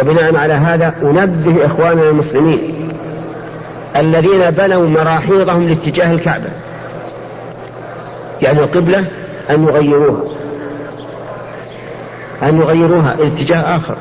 [0.00, 2.88] وبناء على هذا أنبه إخواننا المسلمين
[3.96, 6.50] الذين بنوا مراحيضهم لاتجاه الكعبة.
[8.42, 9.04] يعني القبلة
[9.50, 10.22] أن يغيروها
[12.42, 13.96] أن يغيروها اتجاه آخر.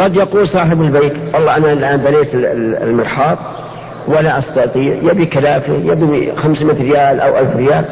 [0.00, 2.28] قد يقول صاحب البيت والله أنا الآن بنيت
[2.82, 3.38] المرحاض
[4.06, 7.84] ولا أستطيع يبي كلافة يبي خمسمائة ريال أو ألف ريال.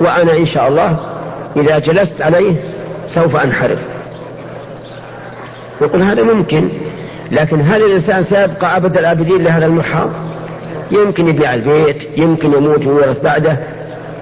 [0.00, 1.00] وأنا إن شاء الله
[1.56, 2.54] إذا جلست عليه
[3.06, 3.78] سوف أنحرف.
[5.80, 6.68] يقول هذا ممكن
[7.30, 10.10] لكن هل الإنسان سيبقى أبد الآبدين لهذا المرحاض؟
[10.90, 13.56] يمكن يبيع البيت يمكن يموت ويورث بعده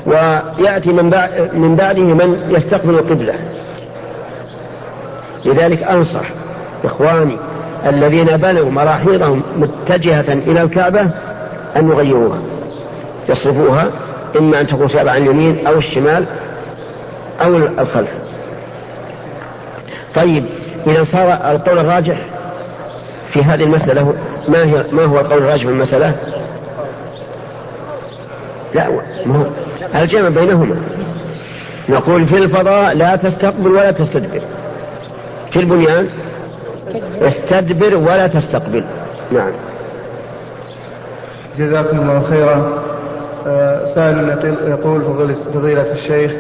[0.06, 1.04] ويأتي من,
[1.52, 3.34] من بعده من يستقبل القبلة.
[5.44, 6.24] لذلك أنصح
[6.84, 7.36] إخواني
[7.86, 11.00] الذين بنوا مراحيضهم متجهة إلى الكعبة
[11.76, 12.38] أن يغيروها
[13.28, 13.90] يصرفوها
[14.38, 16.24] إما أن تكون عن اليمين أو الشمال
[17.40, 18.10] أو الخلف.
[20.14, 20.44] طيب
[20.86, 22.26] إذا صار القول الراجح
[23.28, 24.14] في هذه المسألة
[24.48, 26.14] ما هي ما هو القول الراجح في المسألة؟
[28.74, 28.88] لا
[29.26, 29.46] ما هو
[30.02, 30.76] الجمع بينهما.
[31.88, 34.40] نقول في الفضاء لا تستقبل ولا تستدبر.
[35.52, 36.08] في البنيان
[37.20, 38.84] استدبر ولا تستقبل.
[39.32, 39.52] نعم.
[41.58, 42.82] جزاكم الله خيرا.
[43.46, 44.38] آه، سائل
[44.68, 45.02] يقول
[45.54, 46.32] فضيلة الشيخ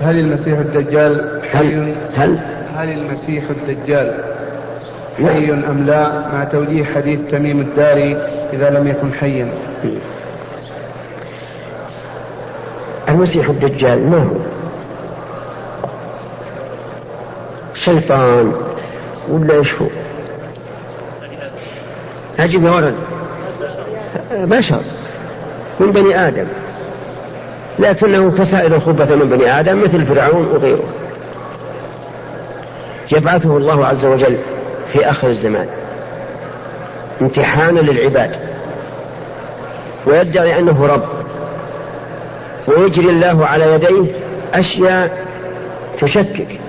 [0.00, 2.38] هل المسيح الدجال حي؟ هل؟ هل,
[2.74, 4.14] هل المسيح الدجال
[5.16, 8.16] حي أم لا؟ مع توجيه حديث تميم الداري
[8.52, 9.48] إذا لم يكن حيا.
[13.08, 14.53] المسيح الدجال ما هو؟
[17.84, 18.52] شيطان
[19.28, 19.86] ولا إيش هو
[22.38, 22.94] عجب يا ولد.
[24.32, 24.80] بشر
[25.80, 26.46] من بني آدم.
[27.78, 30.84] لكنه كسائر الخبث من بني آدم مثل فرعون وغيره.
[33.12, 34.36] يبعثه الله عز وجل
[34.92, 35.66] في آخر الزمان.
[37.22, 38.30] امتحانا للعباد.
[40.06, 41.08] ويدعي أنه رب.
[42.68, 44.12] ويجري الله على يديه
[44.54, 45.26] أشياء
[46.00, 46.60] تشكك.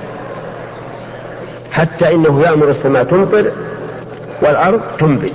[1.75, 3.51] حتى إنه يأمر السماء تمطر
[4.41, 5.33] والأرض تنبت.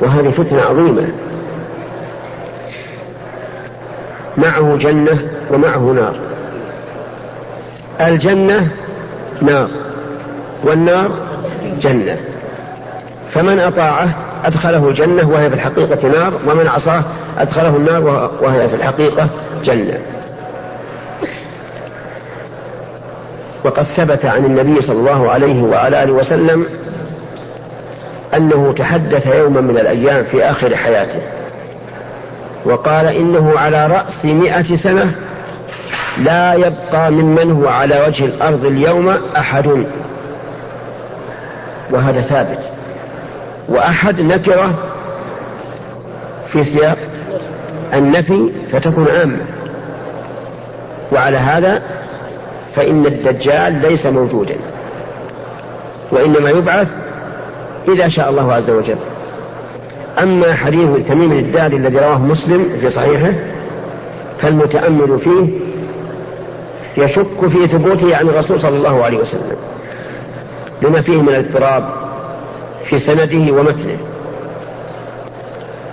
[0.00, 1.08] وهذه فتنة عظيمة.
[4.36, 5.18] معه جنة
[5.50, 6.14] ومعه نار.
[8.00, 8.68] الجنة
[9.42, 9.68] نار
[10.64, 11.10] والنار
[11.80, 12.16] جنة.
[13.32, 14.08] فمن أطاعه
[14.44, 17.02] أدخله الجنة وهي في الحقيقة نار ومن عصاه
[17.38, 19.28] أدخله النار وهي في الحقيقة
[19.64, 19.98] جنة.
[23.64, 26.66] وقد ثبت عن النبي صلى الله عليه وعلى آله وسلم
[28.36, 31.20] أنه تحدث يوما من الأيام في آخر حياته
[32.64, 35.12] وقال إنه على رأس مئة سنة
[36.18, 39.86] لا يبقى ممن هو على وجه الأرض اليوم أحد.
[41.90, 42.70] وهذا ثابت.
[43.68, 44.74] وأحد نكرة
[46.52, 46.98] في سياق
[47.94, 49.38] النفي فتكون عامة.
[51.12, 51.82] وعلى هذا
[52.76, 54.54] فإن الدجال ليس موجودا.
[56.12, 56.88] وإنما يبعث
[57.88, 58.96] إذا شاء الله عز وجل.
[60.22, 63.32] أما حديث تميم الداري الذي رواه مسلم في صحيحه
[64.38, 65.58] فالمتأمل فيه
[67.04, 69.56] يشك في ثبوته عن الرسول صلى الله عليه وسلم
[70.82, 71.84] لما فيه من الاضطراب
[72.88, 73.96] في سنده ومتنه.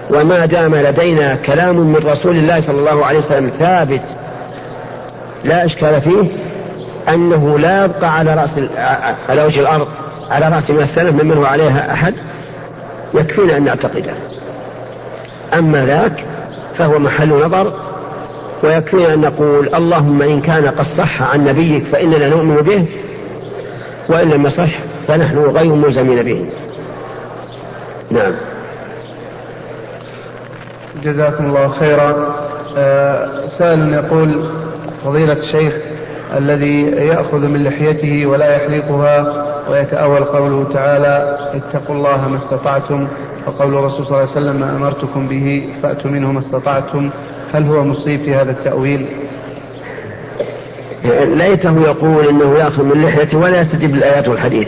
[0.10, 4.02] وما دام لدينا كلام من رسول الله صلى الله عليه وسلم ثابت
[5.44, 6.24] لا إشكال فيه
[7.10, 8.60] أنه لا يبقى على رأس
[9.30, 9.88] على وجه الأرض
[10.30, 12.14] على رأس من السنة ممن هو عليها أحد
[13.14, 14.14] يكفينا أن نعتقده.
[15.54, 16.26] أما ذاك
[16.78, 17.74] فهو محل نظر
[18.64, 22.86] ويكفينا أن نقول اللهم إن كان قد صح عن نبيك فإننا نؤمن به
[24.10, 24.70] وإن لم يصح
[25.08, 26.50] فنحن غير ملزمين به.
[28.12, 28.34] نعم.
[31.04, 32.36] جزاكم الله خيرا.
[32.78, 34.46] آه، سائل يقول
[35.06, 35.74] فضيلة الشيخ
[36.38, 43.08] الذي يأخذ من لحيته ولا يحلقها ويتأول قوله تعالى اتقوا الله ما استطعتم.
[43.48, 47.10] وقول الرسول صلى الله عليه وسلم ما أمرتكم به فأتوا منه ما استطعتم.
[47.54, 49.06] هل هو مصيب في هذا التأويل؟
[51.24, 54.67] ليته يقول إنه يأخذ من لحيته ولا يستجيب للآيات والحديث.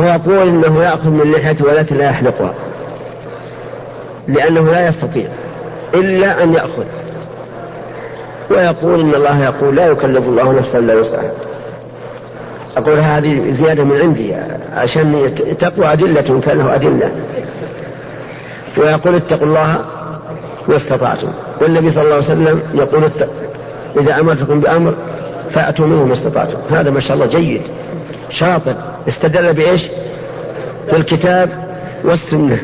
[0.00, 2.54] هو يقول إنه يأخذ من لحيته ولكن لا يحلقها
[4.28, 5.28] لأنه لا يستطيع
[5.94, 6.84] إلا أن يأخذ.
[8.50, 11.32] ويقول إن الله يقول لا يكلف الله نفسا إلا وسعها.
[12.76, 14.34] أقول هذه زيادة من عندي
[14.72, 17.10] عشان تقوى أدلة كان له أدلة.
[18.76, 19.84] ويقول اتقوا الله
[20.68, 21.28] ما استطعتم.
[21.60, 23.10] والنبي صلى الله عليه وسلم يقول
[24.00, 24.94] إذا أمرتكم بأمر
[25.50, 26.58] فأتوا منه ما استطعتم.
[26.70, 27.62] هذا ما شاء الله جيد
[28.30, 28.76] شاطر.
[29.08, 29.88] استدل بإيش؟
[30.92, 31.48] بالكتاب
[32.04, 32.58] والسنة.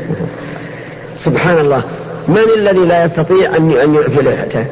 [1.27, 1.83] سبحان الله.
[2.29, 4.67] من الذي لا يستطيع أن أن يعفي لحيته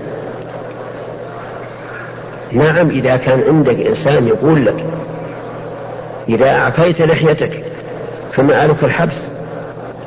[2.53, 4.85] نعم إذا كان عندك إنسان يقول لك
[6.29, 7.63] إذا أعفيت لحيتك
[8.33, 9.29] فمآلك الحبس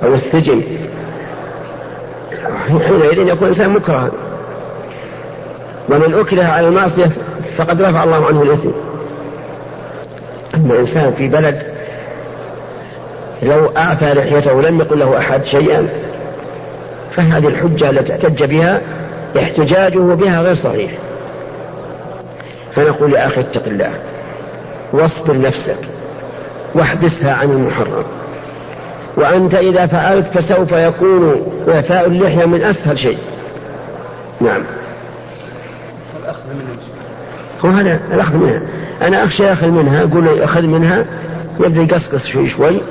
[0.03, 0.61] أو السجن.
[2.67, 4.11] حينئذ يكون الإنسان مكرها
[5.89, 7.11] ومن أكره على المعصية
[7.57, 8.69] فقد رفع الله عنه الإثم.
[10.55, 11.63] أما إنسان في بلد
[13.43, 15.87] لو أعفى لحيته لم يقل له أحد شيئا
[17.15, 18.81] فهذه الحجة التي احتج بها
[19.37, 20.91] احتجاجه بها غير صحيح.
[22.75, 23.93] فنقول يا أخي اتق الله
[24.93, 25.77] واصبر نفسك
[26.75, 28.03] واحبسها عن المحرم.
[29.17, 33.17] وأنت إذا فعلت فسوف يكون إعفاء اللحية من أسهل شيء.
[34.41, 34.63] نعم.
[36.23, 36.75] الأخذ منها.
[37.65, 38.61] هو هذا الأخذ منها.
[39.01, 41.05] أنا أخشى يأخذ منها أقول أخذ منها
[41.59, 42.81] يبدأ يقصقص شوي شوي.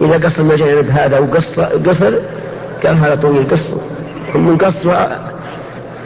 [0.00, 2.14] إذا قصر من جانب هذا وقصر قصر
[2.84, 3.76] قال هذا طويل قصر
[4.34, 5.06] هم من قصر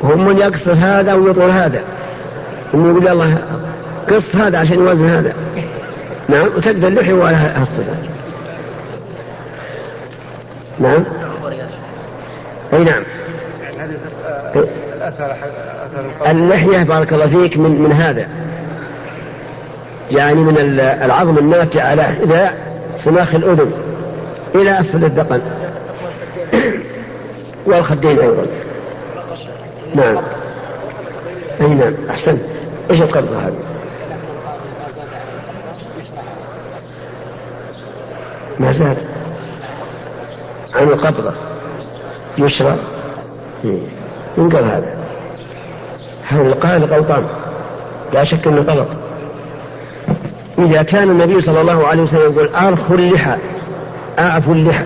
[0.02, 1.82] هم من يقصر هذا ويطول هذا.
[2.74, 3.38] هم يقول الله
[4.10, 5.34] قص هذا عشان يوازن هذا.
[6.28, 7.94] نعم وتقدر اللحية وعلى هالصفة.
[10.78, 11.04] نعم.
[12.72, 13.02] أي نعم.
[16.26, 18.28] اللحية بارك الله فيك من من هذا.
[20.10, 22.54] يعني من العظم الناتج على حذاء
[22.96, 23.72] سماخ الأذن
[24.54, 25.40] إلى أسفل الذقن
[27.66, 28.46] والخدين أيضا.
[29.94, 30.18] نعم.
[31.60, 31.94] أي نعم.
[32.10, 32.38] أحسن
[32.90, 33.58] إيش القبضة هذه؟
[38.58, 38.96] ما زاد
[40.74, 41.32] عن القبضة.
[42.38, 42.76] يشرى.
[44.38, 44.96] ينقل هذا؟
[46.28, 47.24] هذا القائل غلطان؟
[48.12, 48.88] لا شك إنه غلط.
[50.58, 53.36] إذا كان النبي صلى الله عليه وسلم يقول ارخوا اللحى.
[54.18, 54.84] اعفوا اللحى.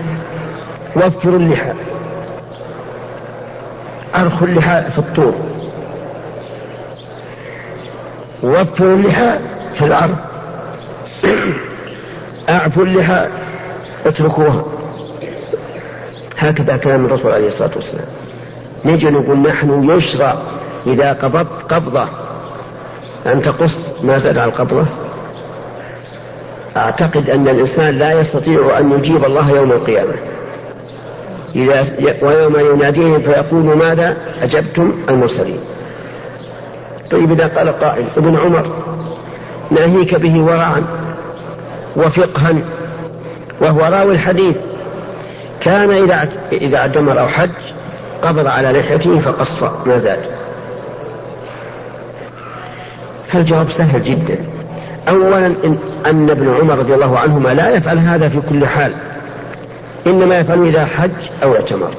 [0.95, 1.73] وفروا اللحى.
[4.15, 5.52] ارخوا اللحى في الطور.
[8.43, 9.39] وفروا اللحى
[9.73, 10.15] في العرض
[12.49, 13.27] اعفوا اللحى
[14.05, 14.63] اتركوها.
[16.37, 18.05] هكذا كلام الرسول عليه الصلاة والسلام.
[18.85, 20.35] نجي نقول نحن يشرع
[20.87, 22.07] إذا قبضت قبضة.
[23.25, 24.85] أن تقص ما زاد على القبضة.
[26.77, 30.13] أعتقد أن الإنسان لا يستطيع أن يجيب الله يوم القيامة.
[31.55, 31.85] إذا
[32.21, 35.59] ويوم يناديهم فيقول ماذا؟ أجبتم المرسلين.
[37.13, 38.75] طيب إذا قال قائل ابن عمر
[39.71, 40.83] ناهيك به ورعا
[41.95, 42.53] وفقها
[43.61, 44.55] وهو راوي الحديث.
[45.61, 47.49] كان إذا إذا اعتمر أو حج
[48.21, 50.19] قبض على لحيته فقص ما زاد.
[53.27, 54.37] فالجواب سهل جدا.
[55.09, 58.91] أولا إن أن ابن عمر رضي الله عنهما لا يفعل هذا في كل حال.
[60.07, 61.11] إنما يفعل إذا حج
[61.43, 61.91] أو اعتمر.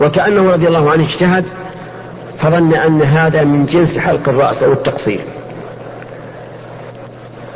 [0.00, 1.44] وكأنه رضي الله عنه اجتهد
[2.40, 5.20] فظن أن هذا من جنس حلق الرأس أو التقصير.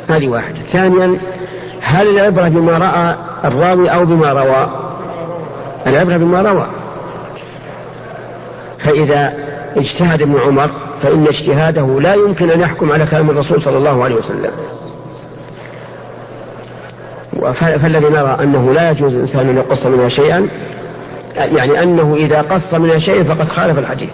[0.07, 0.57] هذه واحدة.
[0.67, 1.19] ثانيا
[1.81, 4.69] هل العبرة بما رأى الراوي أو بما روى؟
[5.87, 6.67] العبرة بما روى.
[8.79, 9.33] فإذا
[9.77, 10.69] اجتهد ابن عمر
[11.01, 14.51] فإن اجتهاده لا يمكن أن يحكم على كلام الرسول صلى الله عليه وسلم.
[17.53, 20.49] فالذي نرى أنه لا يجوز الإنسان أن يقص منها شيئا
[21.35, 24.09] يعني أنه إذا قص منها شيئا فقد خالف الحديث.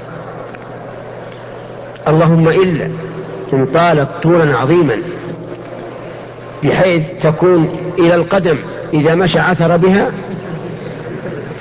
[2.08, 2.88] اللهم إلا
[3.54, 4.96] إن طالت طولا عظيما
[6.64, 8.58] بحيث تكون إلى القدم
[8.94, 10.12] إذا مشى عثر بها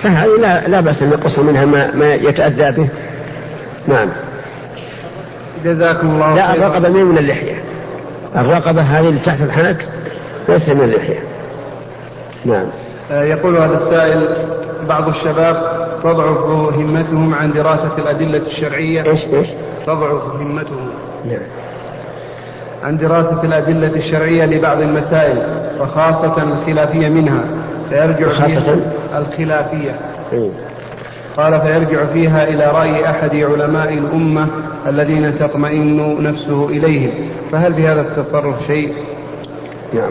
[0.02, 2.88] فهذه لا, لا بأس أن يقص منها ما, ما يتأذى به.
[3.88, 4.08] نعم.
[5.64, 7.62] جزاكم الله لا الرقبة من من اللحية.
[8.36, 9.88] الرقبة هذه اللي تحت الحنك
[10.48, 11.20] ليس من اللحية.
[12.44, 12.66] نعم.
[13.12, 14.28] آه، يقول هذا السائل
[14.88, 16.38] بعض الشباب تضعف
[16.74, 19.02] همتهم عن دراسة الأدلة الشرعية.
[19.02, 19.48] إيش إيش؟
[19.86, 20.90] تضعف همتهم.
[21.24, 21.40] نعم.
[22.84, 25.38] عن دراسة الأدلة الشرعية لبعض المسائل
[25.80, 27.44] وخاصة الخلافية منها.
[27.88, 30.00] فيرجع خاصة فيها الخلافية.
[30.32, 30.50] إيه.
[31.36, 34.46] قال فيرجع فيها إلى رأي أحد علماء الأمة
[34.86, 37.28] الذين تطمئن نفسه إليهم.
[37.52, 38.94] فهل في هذا التصرف شيء؟
[39.94, 40.10] نعم.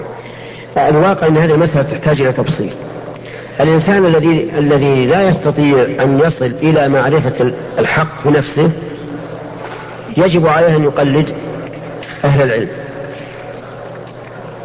[0.77, 2.73] الواقع أن هذه المسألة تحتاج إلى تفصيل.
[3.59, 8.71] الإنسان الذي الذي لا يستطيع أن يصل إلى معرفة الحق بنفسه
[10.17, 11.25] يجب عليه أن يقلد
[12.23, 12.69] أهل العلم.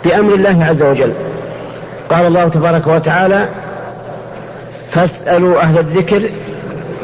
[0.05, 1.13] بأمر الله عز وجل.
[2.11, 3.49] قال الله تبارك وتعالى
[4.91, 6.23] فاسألوا أهل الذكر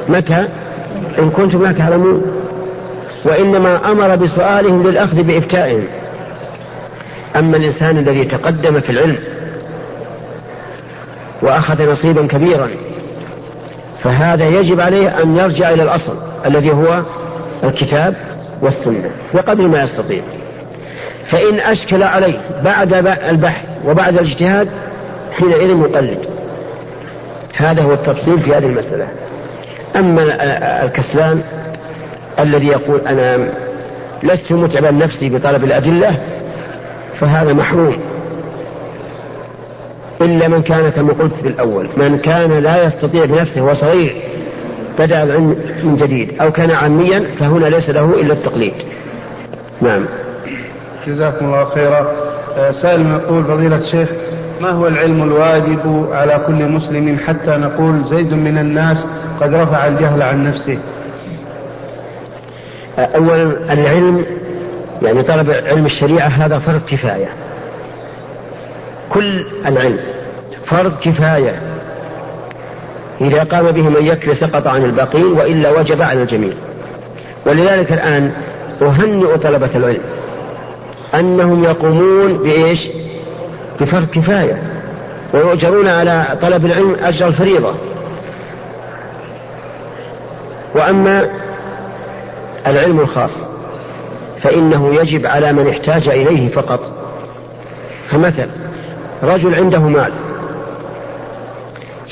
[0.09, 0.49] متى؟
[1.19, 2.23] إن كنتم لا تعلمون.
[3.25, 5.85] وإنما أمر بسؤالهم للأخذ بإفتائهم.
[7.37, 9.19] أما الإنسان الذي تقدم في العلم
[11.43, 12.69] وأخذ نصيبا كبيرا.
[14.03, 17.03] فهذا يجب عليه أن يرجع إلى الأصل الذي هو
[17.65, 18.15] الكتاب
[18.63, 20.23] والسنة بقدر ما يستطيع.
[21.27, 22.95] فإن أشكل عليه بعد
[23.29, 24.69] البحث وبعد الاجتهاد
[25.33, 26.19] حينئذ يقلد
[27.55, 29.09] هذا هو التفصيل في هذه المسألة.
[29.97, 30.23] أما
[30.85, 31.43] الكسلان
[32.39, 33.49] الذي يقول أنا
[34.23, 36.19] لست متعبا نفسي بطلب الأدلة
[37.21, 37.97] فهذا محروم.
[40.21, 44.17] إلا من كان كما قلت في الأول من كان لا يستطيع بنفسه وهو صغير
[44.99, 48.73] بدأ العلم من جديد أو كان عاميا فهنا ليس له إلا التقليد.
[49.81, 50.07] نعم.
[51.07, 52.07] جزاكم الله خيرا.
[52.59, 54.09] آه، سائل يقول فضيلة الشيخ
[54.61, 59.05] ما هو العلم الواجب على كل مسلم حتى نقول زيد من الناس
[59.41, 60.79] قد رفع الجهل عن نفسه؟
[62.99, 64.25] أولا العلم
[65.03, 67.29] يعني طلب علم الشريعة هذا فرض كفاية.
[69.11, 69.99] كل العلم.
[70.65, 71.61] فرض كفاية.
[73.21, 76.53] إذا قام به من يكفي سقط عن الباقين وإلا وجب على الجميع.
[77.47, 78.33] ولذلك الآن
[78.83, 80.03] أهنئ طلبة العلم
[81.15, 82.89] أنهم يقومون بإيش؟
[83.81, 84.63] بفرض كفاية.
[85.35, 87.75] ويؤجرون على طلب العلم أجر الفريضة.
[90.75, 91.31] وأما
[92.67, 93.31] العلم الخاص
[94.41, 96.91] فإنه يجب على من احتاج إليه فقط.
[98.09, 98.49] فمثل
[99.23, 100.13] رجل عنده مال.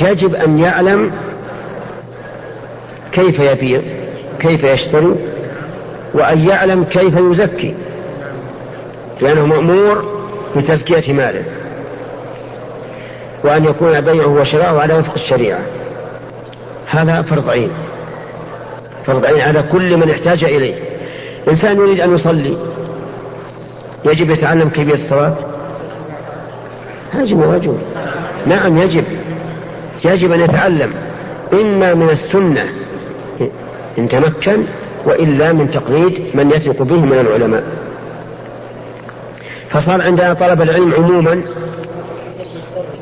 [0.00, 1.12] يجب أن يعلم
[3.12, 3.80] كيف يبيع
[4.40, 5.14] كيف يشتري
[6.14, 7.74] وأن يعلم كيف يزكي
[9.20, 10.18] لأنه مأمور
[10.56, 11.44] بتزكية ماله.
[13.44, 15.60] وأن يكون بيعه وشراؤه على وفق الشريعة.
[16.90, 17.70] هذا فرض عين.
[19.06, 20.74] فرض عين على كل من احتاج إليه.
[21.48, 22.56] إنسان يريد أن يصلي
[24.04, 25.47] يجب يتعلم كيفية الصلاة
[27.14, 27.78] يجب واجب
[28.46, 29.04] نعم يجب.
[30.04, 30.92] يجب أن يتعلم.
[31.52, 32.68] إما من السنة
[33.98, 34.64] إن تمكن
[35.04, 37.62] وإلا من تقليد من يثق به من العلماء.
[39.70, 41.42] فصار عندنا طلب العلم عموما.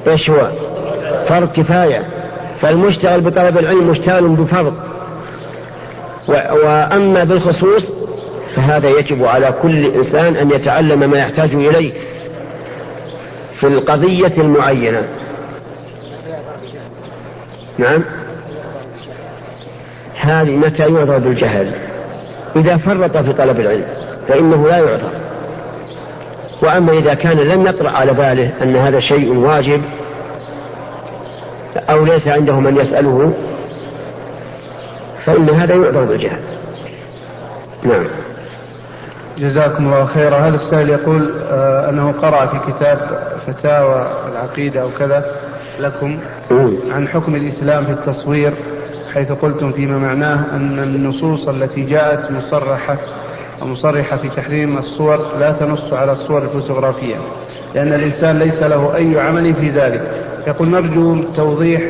[0.09, 0.51] إيش هو؟
[1.29, 2.03] فرض كفاية.
[2.61, 4.75] فالمشتغل بطلب العلم مشتغل بفرض.
[6.29, 7.93] وأما بالخصوص
[8.57, 11.93] فهذا يجب على كل إنسان أن يتعلم ما يحتاج إليه.
[13.61, 15.03] في القضية المعينة.
[17.79, 18.05] نعم.
[20.21, 21.73] هذه متى يعذر بالجهل؟
[22.57, 23.87] إذا فرط في طلب العلم
[24.29, 25.11] فإنه لا يعذر
[26.63, 29.83] وأما إذا كان لم يطرأ على باله أن هذا شيء واجب
[31.77, 33.33] أو ليس عنده من يسأله
[35.25, 36.41] فإن هذا يعذر بالجهل.
[37.83, 38.07] نعم.
[39.39, 40.37] جزاكم الله خيرا.
[40.37, 42.99] هذا السائل يقول آه أنه قرأ في كتاب
[43.47, 45.25] فتاوى العقيدة أو كذا
[45.81, 46.19] لكم
[46.91, 48.53] عن حكم الإسلام في التصوير
[49.15, 52.97] حيث قلتم فيما معناه أن النصوص التي جاءت مصرحة
[53.63, 57.17] ومصرحة في تحريم الصور لا تنص على الصور الفوتوغرافية
[57.75, 60.03] لأن الإنسان ليس له أي عمل في ذلك.
[60.47, 61.83] يقول نرجو توضيح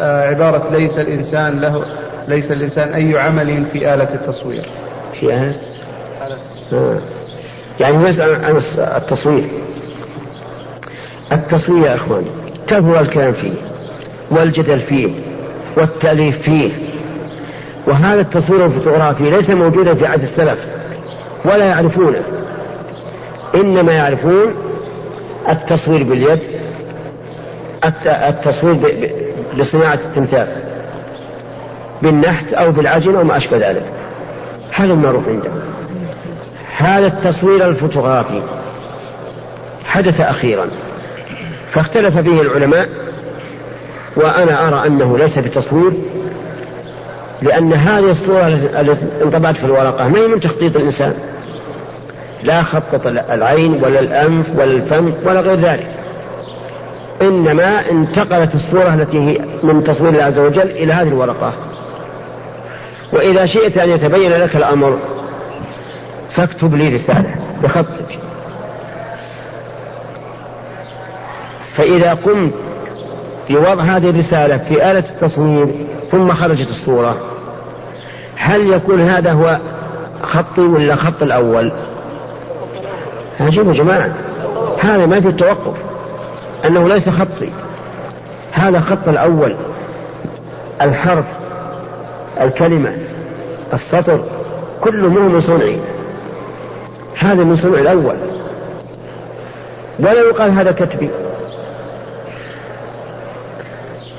[0.00, 1.84] آه عبارة ليس الإنسان له
[2.28, 4.64] ليس الإنسان أي عمل في آلة التصوير.
[5.20, 5.54] في آلة.
[7.80, 9.48] يعني يسأل عن التصوير.
[11.32, 12.26] التصوير يا إخواني
[12.66, 13.52] كثر الكلام فيه؟
[14.30, 15.08] والجدل فيه
[15.76, 16.70] والتأليف فيه.
[17.86, 20.58] وهذا التصوير الفوتوغرافي ليس موجودا في عهد السلف
[21.44, 22.22] ولا يعرفونه.
[23.54, 24.54] إنما يعرفون
[25.48, 26.40] التصوير باليد
[28.06, 28.76] التصوير
[29.58, 30.48] بصناعة التمثال.
[32.02, 33.84] بالنحت أو بالعجن أو ما أشبه ذلك.
[34.72, 35.73] هذا المعروف عندهم؟
[36.76, 38.42] هذا التصوير الفوتوغرافي.
[39.84, 40.66] حدث أخيرا.
[41.72, 42.88] فاختلف به العلماء
[44.16, 45.92] وأنا أرى أنه ليس بتصوير
[47.42, 48.46] لأن هذه الصورة
[48.80, 51.14] التي انطبعت في الورقة ما هي من تخطيط الإنسان.
[52.42, 55.86] لا خطط العين ولا الأنف ولا الفم ولا غير ذلك.
[57.22, 61.52] إنما انتقلت الصورة التي هي من تصوير الله عز وجل إلى هذه الورقة.
[63.12, 64.98] وإذا شئت أن يتبين لك الأمر
[66.34, 68.18] فاكتب لي رسالة بخطك.
[71.76, 72.54] فإذا قمت
[73.50, 75.66] بوضع هذه الرسالة في آلة التصوير
[76.10, 77.16] ثم خرجت الصورة
[78.36, 79.58] هل يكون هذا هو
[80.22, 81.72] خطي ولا خط الأول؟
[83.40, 84.12] عجيب يا جماعة.
[84.80, 85.76] هذا ما في التوقف.
[86.64, 87.50] أنه ليس خطي.
[88.52, 89.56] هذا خط الأول.
[90.82, 91.26] الحرف
[92.40, 92.96] الكلمة
[93.74, 94.20] السطر
[94.80, 95.93] كله منه من صنعي.
[97.18, 98.16] هذا من صنع الأول.
[99.98, 101.10] ولا يقال هذا كتبي.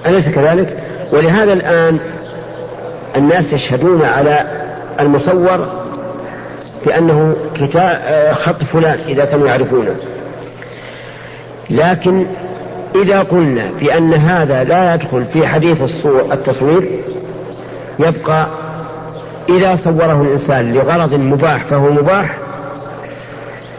[0.05, 0.77] أليس كذلك؟
[1.11, 1.99] ولهذا الآن
[3.15, 4.45] الناس يشهدون على
[4.99, 5.67] المصور
[6.85, 9.95] بأنه كتاب آه، خط فلان إذا كانوا يعرفونه.
[11.69, 12.25] لكن
[12.95, 16.89] إذا قلنا بأن هذا لا يدخل في حديث التصوير
[17.99, 18.47] يبقى
[19.49, 22.37] إذا صوره الإنسان لغرض مباح فهو مباح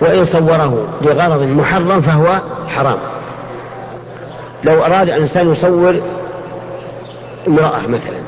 [0.01, 2.99] وإن صوره لغرض محرم فهو حرام.
[4.65, 6.01] لو أراد الإنسان يصور
[7.49, 8.19] امرأة مثلا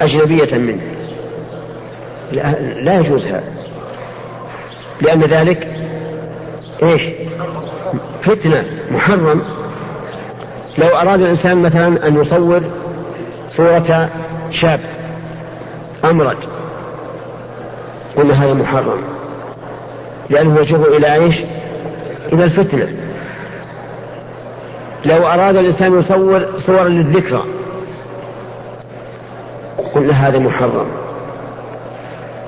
[0.00, 0.80] أجنبية منه
[2.82, 3.52] لا, يجوز هذا.
[5.00, 5.68] لأن ذلك
[6.82, 7.02] إيش؟
[8.22, 9.42] فتنة محرم.
[10.78, 12.62] لو أراد الإنسان مثلا أن يصور
[13.48, 14.08] صورة
[14.50, 14.80] شاب
[16.04, 16.36] أمرد
[18.16, 18.98] قلنا هذا محرم.
[20.30, 21.34] لأنه يجر إلى إيش؟
[22.32, 22.88] إلى الفتنة.
[25.04, 27.44] لو أراد الإنسان يصور صورا للذكرى
[29.94, 30.86] قلنا هذا محرم.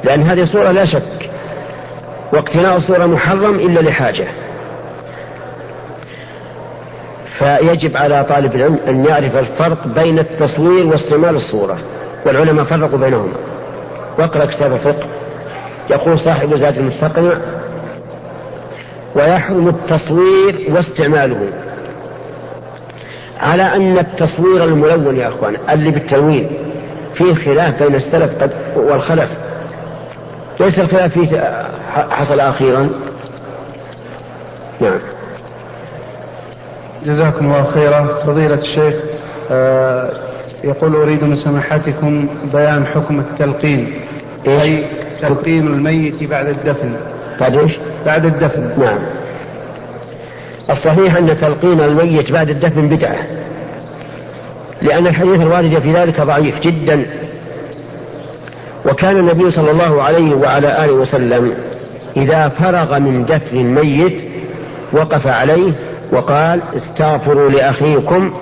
[0.04, 1.30] لأن هذه صورة لا شك
[2.32, 4.26] واقتناء الصورة محرم إلا لحاجة.
[7.38, 11.78] فيجب على طالب العلم أن يعرف الفرق بين التصوير واستعمال الصورة
[12.26, 13.34] والعلماء فرقوا بينهما.
[14.18, 15.06] واقرأ كتاب الفقه
[15.90, 17.32] يقول صاحب زاد المستقنع
[19.14, 21.48] ويحرم التصوير واستعماله.
[23.40, 26.50] على أن التصوير الملون يا أخوان اللي بالتلوين
[27.14, 29.28] فيه خلاف بين السلف والخلف.
[30.60, 31.54] ليس الخلاف فيه
[32.10, 32.90] حصل أخيرا؟
[34.80, 34.98] نعم.
[37.06, 38.06] جزاكم الله خيرا.
[38.26, 38.94] فضيلة الشيخ
[39.50, 40.10] آه
[40.64, 44.00] يقول أريد من سماحتكم بيان حكم التلقين.
[44.46, 44.84] أي
[45.20, 46.96] تلقين الميت بعد الدفن.
[47.40, 47.72] بعد إيش؟
[48.06, 48.70] بعد الدفن.
[48.78, 48.98] نعم.
[50.70, 53.16] الصحيح أن تلقين الميت بعد الدفن بدعة.
[54.82, 57.06] لأن الحديث الوارد في ذلك ضعيف جدا.
[58.86, 61.54] وكان النبي صلى الله عليه وعلى آله وسلم
[62.16, 64.22] إذا فرغ من دفن الميت
[64.92, 65.72] وقف عليه
[66.12, 68.32] وقال استغفروا لأخيكم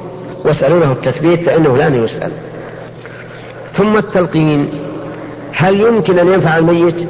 [0.44, 2.32] واسألوا له التثبيت فإنه لن يسأل.
[3.76, 4.68] ثم التلقين
[5.52, 7.06] هل يمكن أن ينفع الميت؟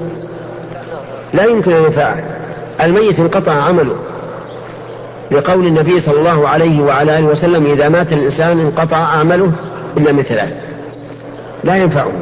[1.34, 2.16] لا يمكن أن ينفعه
[2.80, 3.96] الميت انقطع عمله.
[5.30, 9.52] لقول النبي صلى الله عليه وعلى آله وسلم إذا مات الإنسان انقطع عمله
[9.96, 10.52] إلا من ثلاث.
[11.64, 12.12] لا ينفعه.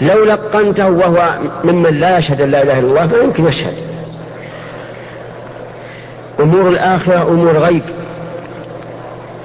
[0.00, 3.74] لو لقنته وهو ممن لا يشهد لا إله إلا الله فيمكن يشهد.
[6.40, 7.82] أمور الآخرة أمور غيب.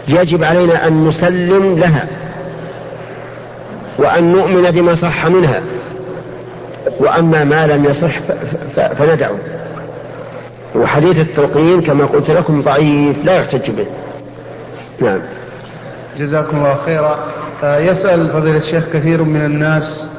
[0.07, 2.07] يجب علينا أن نسلم لها
[3.97, 5.61] وأن نؤمن بما صح منها.
[6.99, 8.19] وأما ما لم يصح
[8.75, 9.37] فندعه.
[10.75, 13.85] وحديث التلقين كما قلت لكم ضعيف لا يحتج به.
[15.01, 15.21] نعم.
[16.17, 17.17] جزاكم الله خيرا.
[17.63, 20.09] آه، يسأل فضيلة الشيخ كثير من الناس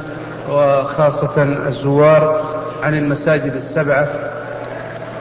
[0.51, 2.43] وخاصة الزوار
[2.83, 4.09] عن المساجد السبعة.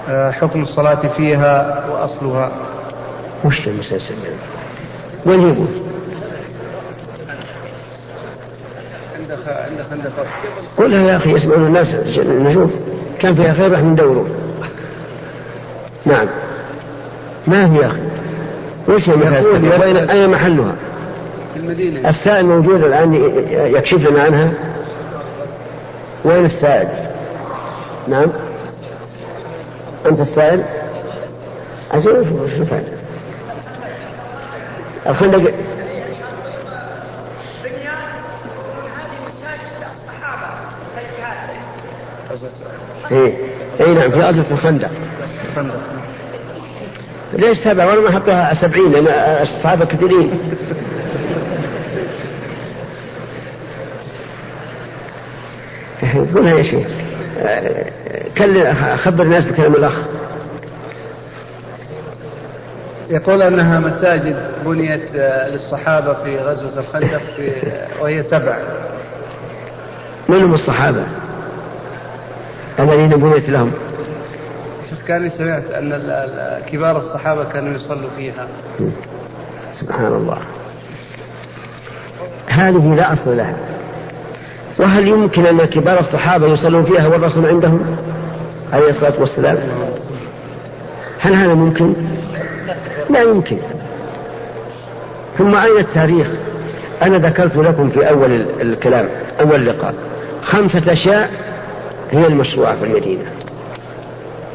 [0.09, 2.51] آه، حكم الصلاة فيها وأصلها.
[3.45, 4.33] وش المساجد؟ السبعة
[5.25, 5.67] وين
[10.77, 12.71] قلها يا أخي يسمعون الناس نشوف.
[13.19, 14.25] كان فيها خير راح ندوره
[16.05, 16.27] نعم.
[17.47, 17.99] ما هي يا أخي؟
[18.87, 19.15] وش هي
[19.85, 20.75] وين أين محلها؟
[21.53, 22.09] في المدينة.
[22.09, 23.13] السائل موجود الآن
[23.51, 24.51] يكشف لنا عنها.
[26.25, 26.87] وين السائل؟
[28.07, 28.27] نعم.
[30.05, 30.63] أنت السائل؟
[31.91, 32.97] عشان شو الفائدة
[35.07, 35.51] الخندق
[43.11, 43.33] إيه.
[43.81, 44.89] اي نعم في غزوة الخندق.
[47.33, 49.07] ليش سبعة؟ ولا ما حطوها سبعين لأن
[49.41, 50.39] الصحابة كثيرين.
[56.35, 56.87] قولها يا شيخ.
[58.37, 59.93] كلم خبر الناس بكلام الأخ.
[63.09, 64.35] يقول أنها مساجد
[64.65, 65.15] بنيت
[65.51, 67.51] للصحابة في غزوة الخندق في
[68.01, 68.57] وهي سبع
[70.29, 71.03] من هم الصحابة؟
[72.79, 73.71] الذين بنيت لهم.
[74.89, 76.01] شيخ كان سمعت أن
[76.71, 78.47] كبار الصحابة كانوا يصلوا فيها.
[79.73, 80.37] سبحان الله.
[82.47, 83.57] هذه لا أصل لها.
[84.79, 87.97] وهل يمكن أن كبار الصحابة يصلون فيها والرسول عندهم
[88.73, 89.57] عليه الصلاة والسلام؟
[91.19, 91.93] هل هذا ممكن؟
[93.09, 93.57] لا يمكن.
[95.37, 96.27] ثم أين التاريخ؟
[97.01, 99.09] أنا ذكرت لكم في أول الكلام
[99.39, 99.93] أول لقاء.
[100.41, 101.46] خمسة أشياء
[102.11, 103.31] هي المشروعة في المدينة.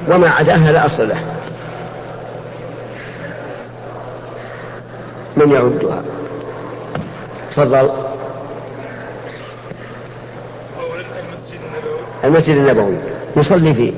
[0.08, 1.18] وما عداها لا أصل له.
[5.36, 6.02] من يعدها
[7.50, 7.90] تفضل.
[12.24, 12.96] المسجد النبوي.
[13.36, 13.92] يصلي فيه.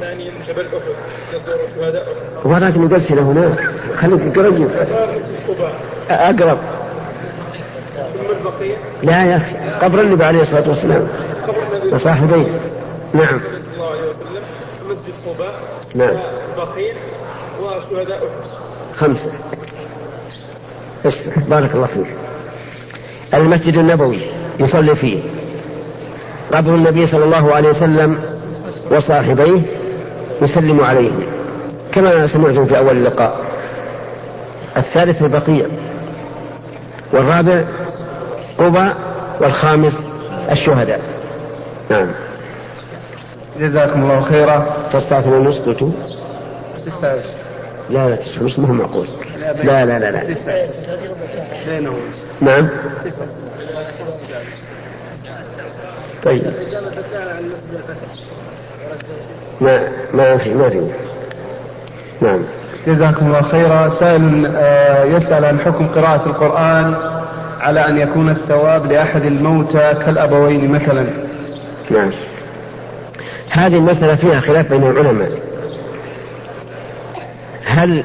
[0.00, 0.92] ثانيا جبل احد
[1.32, 2.06] يزور شهداء
[2.44, 4.70] احد هناك خليك قريب.
[6.10, 6.58] أقرب.
[9.02, 9.56] لا يا أخي.
[9.82, 11.08] قبر النبي عليه الصلاة والسلام.
[11.92, 12.46] وصاحبيه
[13.14, 13.40] نعم.
[13.74, 14.42] الله عليه وسلم
[14.90, 15.54] مسجد قباء
[15.94, 16.16] نعم.
[16.52, 16.94] البقيع
[17.62, 18.20] وشهداء
[18.94, 19.32] خمسه
[21.06, 22.06] اسمع بارك الله فيك.
[23.34, 24.20] المسجد النبوي
[24.60, 25.22] يصلي فيه.
[26.52, 28.20] قبر النبي صلى الله عليه وسلم
[28.90, 29.62] وصاحبيه
[30.42, 31.26] يسلم عليهم
[31.92, 33.40] كما سمعتم في أول اللقاء
[34.76, 35.66] الثالث البقيع.
[37.12, 37.64] والرابع
[38.58, 38.90] قبى
[39.40, 39.94] والخامس
[40.50, 41.00] الشهداء.
[41.90, 42.25] نعم.
[43.60, 44.66] جزاكم الله خيرا.
[44.92, 45.92] تسعة ونص قلت
[47.90, 49.06] لا لا تسعة ونص ما هو معقول.
[49.64, 50.22] لا لا لا لا
[51.66, 51.96] بينهم.
[52.40, 52.68] نعم.
[56.24, 56.42] طيب.
[59.60, 60.80] ما ما في ما في.
[62.20, 62.42] نعم.
[62.86, 63.88] جزاكم الله خيرا.
[63.88, 66.94] سائل آه، يسأل عن حكم قراءة القرآن
[67.60, 71.06] على أن يكون الثواب لأحد الموتى كالأبوين مثلا.
[71.90, 72.12] نعم.
[73.50, 75.30] هذه المسألة فيها خلاف بين العلماء.
[77.64, 78.04] هل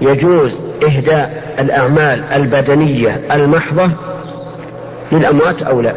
[0.00, 3.90] يجوز إهداء الأعمال البدنية المحضة
[5.12, 5.94] للأموات أو لا؟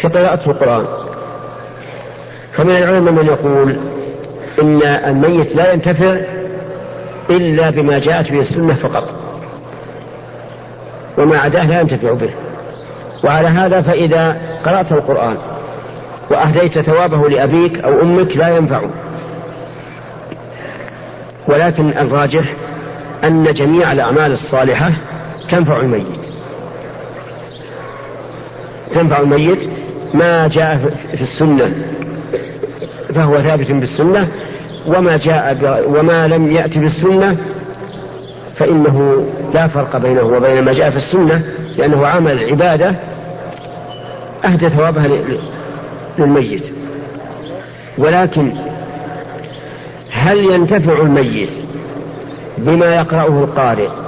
[0.00, 0.86] كقراءة القرآن.
[2.52, 3.76] فمن العلماء من يقول
[4.62, 6.16] إن الميت لا ينتفع
[7.30, 9.14] إلا بما جاءت به السنة فقط.
[11.18, 12.30] وما عداه لا ينتفع به.
[13.24, 15.36] وعلى هذا فإذا قرأت القرآن
[16.30, 18.82] وأهديت ثوابه لأبيك أو أمك لا ينفع
[21.48, 22.44] ولكن الراجح
[23.24, 24.92] أن جميع الأعمال الصالحة
[25.50, 26.06] تنفع الميت.
[28.94, 29.58] تنفع الميت
[30.14, 31.72] ما جاء في السنة
[33.14, 34.28] فهو ثابت بالسنة
[34.86, 37.36] وما جاء وما لم يأتي بالسنة
[38.56, 41.42] فإنه لا فرق بينه وبين ما جاء في السنة
[41.76, 42.94] لأنه عمل عبادة
[44.44, 45.06] أهدى ثوابها
[46.18, 46.72] للميت
[47.98, 48.52] ولكن
[50.10, 51.50] هل ينتفع الميت
[52.58, 54.05] بما يقرأه القارئ؟